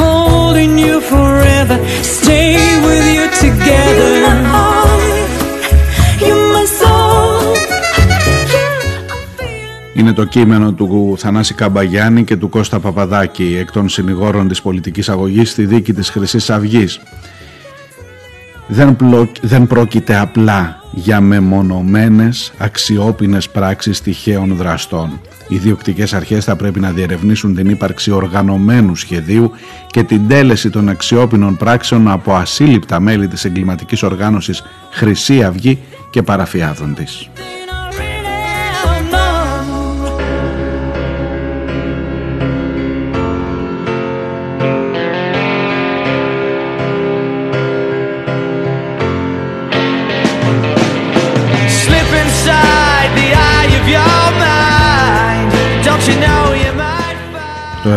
Holding 0.03 0.74
you 0.87 1.01
forever. 1.12 1.77
Stay 2.16 2.57
with 2.87 3.07
you 3.16 3.27
together. 3.45 4.14
Είναι 9.95 10.12
το 10.12 10.24
κείμενο 10.24 10.72
του 10.72 11.14
Θανάση 11.18 11.55
Καμπαγιάννη 11.55 12.24
και 12.24 12.37
του 12.37 12.49
Κώστα 12.49 12.81
Παπαδάκη 12.81 13.57
εκ 13.61 13.70
των 13.70 13.89
συνηγόρων 13.89 14.49
της 14.49 14.62
πολιτικής 14.62 15.09
αγωγής 15.09 15.51
στη 15.51 15.66
δίκη 15.66 15.93
της 15.93 16.11
χρυσής 16.11 16.51
Αυγής. 16.51 17.01
Δεν, 18.66 18.97
δεν 19.41 19.66
πρόκειται 19.66 20.16
απλά 20.16 20.81
για 20.99 21.20
μεμονωμένες 21.20 22.53
αξιόπινες 22.59 23.49
πράξεις 23.49 24.01
τυχαίων 24.01 24.57
δραστών. 24.57 25.20
Οι 25.49 25.57
διοκτικές 25.57 26.12
αρχές 26.12 26.44
θα 26.44 26.57
πρέπει 26.57 26.80
να 26.80 26.90
διερευνήσουν 26.90 27.55
την 27.55 27.68
ύπαρξη 27.68 28.11
οργανωμένου 28.11 28.94
σχεδίου 28.94 29.51
και 29.86 30.03
την 30.03 30.28
τέλεση 30.28 30.70
των 30.70 30.88
αξιόπινων 30.88 31.57
πράξεων 31.57 32.09
από 32.09 32.34
ασύλληπτα 32.34 33.01
μέλη 33.01 33.28
της 33.28 33.44
εγκληματικής 33.44 34.03
οργάνωσης 34.03 34.62
Χρυσή 34.90 35.42
Αυγή 35.42 35.78
και 36.11 36.22
παραφιάδων 36.22 36.94
της. 36.94 37.30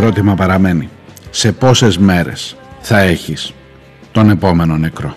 Ερώτημα 0.09 0.35
παραμένει. 0.35 0.89
Σε 1.29 1.51
πόσες 1.51 1.97
μέρες 1.97 2.55
θα 2.81 2.99
έχεις 2.99 3.53
τον 4.11 4.29
επόμενο 4.29 4.77
νεκρό; 4.77 5.15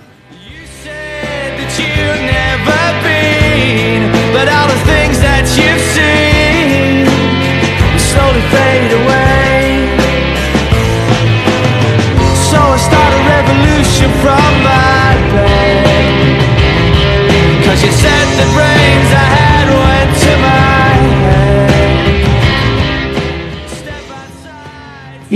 Cause 17.64 17.84
you 17.86 17.92
said 18.02 18.21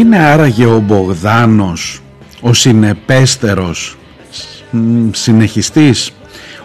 Είναι 0.06 0.18
άραγε 0.18 0.66
ο 0.66 0.78
Μπογδάνος, 0.78 2.00
ο 2.40 2.52
συνεπέστερος 2.52 3.96
συνεχιστής, 5.10 6.12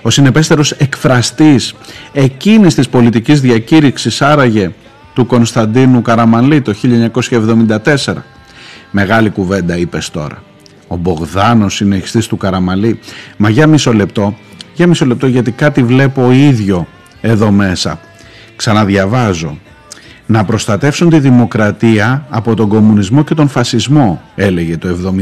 ο 0.01 0.09
συνεπέστερος 0.09 0.71
εκφραστής 0.71 1.73
εκείνης 2.11 2.75
της 2.75 2.89
πολιτικής 2.89 3.41
διακήρυξης 3.41 4.21
άραγε 4.21 4.71
του 5.13 5.25
Κωνσταντίνου 5.25 6.01
Καραμανλή 6.01 6.61
το 6.61 6.73
1974. 6.73 8.23
Μεγάλη 8.91 9.29
κουβέντα 9.29 9.77
είπες 9.77 10.09
τώρα. 10.09 10.43
Ο 10.87 10.95
Μπογδάνος 10.95 11.75
συνεχιστής 11.75 12.27
του 12.27 12.37
Καραμαλή. 12.37 12.99
Μα 13.37 13.49
για 13.49 13.67
μισό 13.67 13.93
λεπτό, 13.93 14.37
για 14.73 14.87
μισό 14.87 15.05
λεπτό 15.05 15.27
γιατί 15.27 15.51
κάτι 15.51 15.83
βλέπω 15.83 16.31
ίδιο 16.31 16.87
εδώ 17.21 17.51
μέσα. 17.51 17.99
Ξαναδιαβάζω 18.55 19.57
να 20.31 20.45
προστατεύσουν 20.45 21.09
τη 21.09 21.19
δημοκρατία 21.19 22.25
από 22.29 22.55
τον 22.55 22.67
κομμουνισμό 22.67 23.23
και 23.23 23.33
τον 23.33 23.47
φασισμό, 23.47 24.21
έλεγε 24.35 24.77
το 24.77 25.13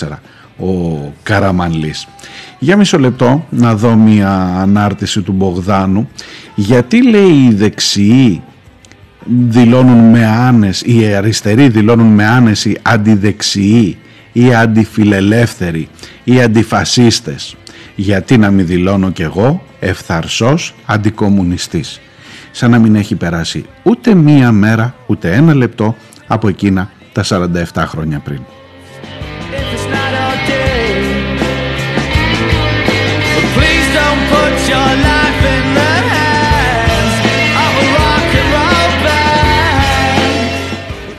1974 0.00 0.18
ο 0.56 1.12
Καραμανλής. 1.22 2.08
Για 2.58 2.76
μισό 2.76 2.98
λεπτό 2.98 3.46
να 3.50 3.74
δω 3.74 3.96
μια 3.96 4.30
ανάρτηση 4.60 5.20
του 5.20 5.32
Μπογδάνου. 5.32 6.08
Γιατί 6.54 7.08
λέει 7.08 7.46
οι 7.48 7.54
δεξιοί 7.54 8.42
δηλώνουν 9.48 10.10
με 10.10 10.26
άνεση, 10.26 10.96
οι 10.98 11.14
αριστεροί 11.14 11.68
δηλώνουν 11.68 12.06
με 12.06 12.26
άνεση 12.26 12.78
αντιδεξιοί 12.82 13.96
ή 14.32 14.54
αντιφιλελεύθεροι 14.54 15.88
ή 16.24 16.40
αντιφασίστες. 16.42 17.56
Γιατί 17.94 18.38
να 18.38 18.50
μην 18.50 18.66
δηλώνω 18.66 19.10
κι 19.10 19.22
εγώ 19.22 19.62
ευθαρσός 19.80 20.74
αντικομουνιστής 20.84 22.00
σαν 22.52 22.70
να 22.70 22.78
μην 22.78 22.94
έχει 22.94 23.14
περάσει 23.14 23.64
ούτε 23.82 24.14
μία 24.14 24.52
μέρα, 24.52 24.94
ούτε 25.06 25.32
ένα 25.32 25.54
λεπτό 25.54 25.96
από 26.26 26.48
εκείνα 26.48 26.90
τα 27.12 27.24
47 27.28 27.84
χρόνια 27.86 28.18
πριν. 28.18 28.40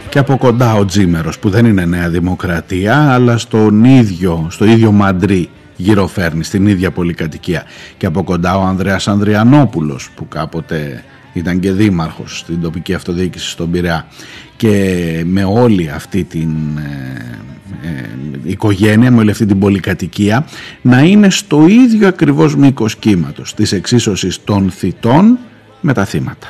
Και 0.09 0.19
από 0.19 0.38
κοντά 0.38 0.75
ο 0.75 0.86
Τζίμερος 0.86 1.39
που 1.39 1.49
δεν 1.49 1.65
είναι 1.65 1.86
Νέα 1.86 2.09
Δημοκρατία 2.09 3.13
αλλά 3.13 3.38
στον 3.38 3.84
ίδιο, 3.84 4.47
στο 4.49 4.65
ίδιο 4.65 4.91
μαντρί 4.91 5.49
γυροφέρνει, 5.75 6.43
στην 6.43 6.67
ίδια 6.67 6.91
πολυκατοικία. 6.91 7.63
Και 7.97 8.05
από 8.05 8.23
κοντά 8.23 8.57
ο 8.57 8.61
Ανδρέας 8.61 9.07
Ανδριανόπουλος 9.07 10.09
που 10.15 10.27
κάποτε 10.27 11.03
ήταν 11.34 11.59
και 11.59 11.71
δήμαρχος 11.71 12.39
στην 12.39 12.61
τοπική 12.61 12.93
αυτοδιοίκηση 12.93 13.49
στον 13.49 13.71
Πειραιά 13.71 14.07
και 14.55 15.23
με 15.25 15.43
όλη 15.43 15.89
αυτή 15.89 16.23
την 16.23 16.49
ε, 16.77 17.88
ε, 17.88 18.09
οικογένεια, 18.43 19.11
με 19.11 19.19
όλη 19.19 19.31
αυτή 19.31 19.45
την 19.45 19.59
πολυκατοικία 19.59 20.45
να 20.81 21.01
είναι 21.01 21.29
στο 21.29 21.67
ίδιο 21.67 22.07
ακριβώς 22.07 22.55
μήκος 22.55 22.95
κύματος 22.95 23.53
της 23.53 23.71
εξίσωσης 23.71 24.43
των 24.43 24.71
θητών 24.71 25.38
με 25.81 25.93
τα 25.93 26.05
θύματα. 26.05 26.47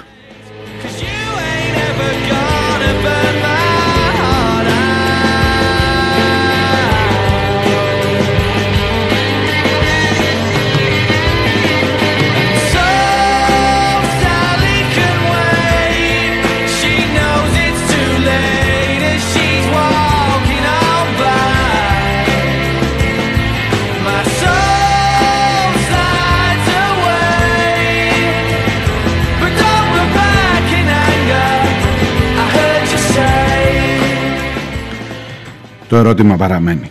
Το 35.93 35.99
ερώτημα 35.99 36.35
παραμένει. 36.35 36.89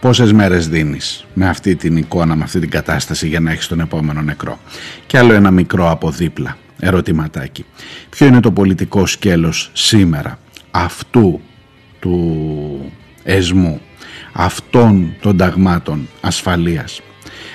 Πόσες 0.00 0.32
μέρες 0.32 0.68
δίνεις 0.68 1.24
με 1.34 1.48
αυτή 1.48 1.76
την 1.76 1.96
εικόνα, 1.96 2.36
με 2.36 2.42
αυτή 2.42 2.60
την 2.60 2.70
κατάσταση 2.70 3.28
για 3.28 3.40
να 3.40 3.50
έχεις 3.50 3.68
τον 3.68 3.80
επόμενο 3.80 4.22
νεκρό; 4.22 4.58
Και 5.06 5.18
άλλο 5.18 5.32
ένα 5.32 5.50
μικρό 5.50 5.90
από 5.90 6.10
δίπλα 6.10 6.56
ερωτηματάκι. 6.80 7.64
Ποιο 8.10 8.26
είναι 8.26 8.40
το 8.40 8.52
πολιτικό 8.52 9.06
σκέλος 9.06 9.70
σήμερα 9.72 10.38
αυτού 10.70 11.40
του 12.00 12.92
εσμού, 13.22 13.80
αυτών 14.32 15.16
των 15.20 15.36
ταγμάτων 15.36 16.08
ασφαλείας, 16.20 17.00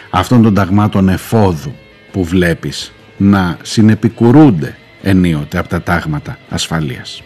αυτών 0.09 0.41
των 0.41 0.53
ταγμάτων 0.53 1.09
εφόδου 1.09 1.75
που 2.11 2.23
βλέπεις 2.23 2.93
να 3.17 3.57
συνεπικουρούνται 3.61 4.77
ενίοτε 5.01 5.57
από 5.57 5.67
τα 5.67 5.81
τάγματα 5.81 6.37
ασφαλείας; 6.49 7.23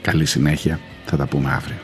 Καλή 0.00 0.24
συνέχεια, 0.24 0.80
θα 1.04 1.16
τα 1.16 1.26
πούμε 1.26 1.50
αύριο. 1.50 1.83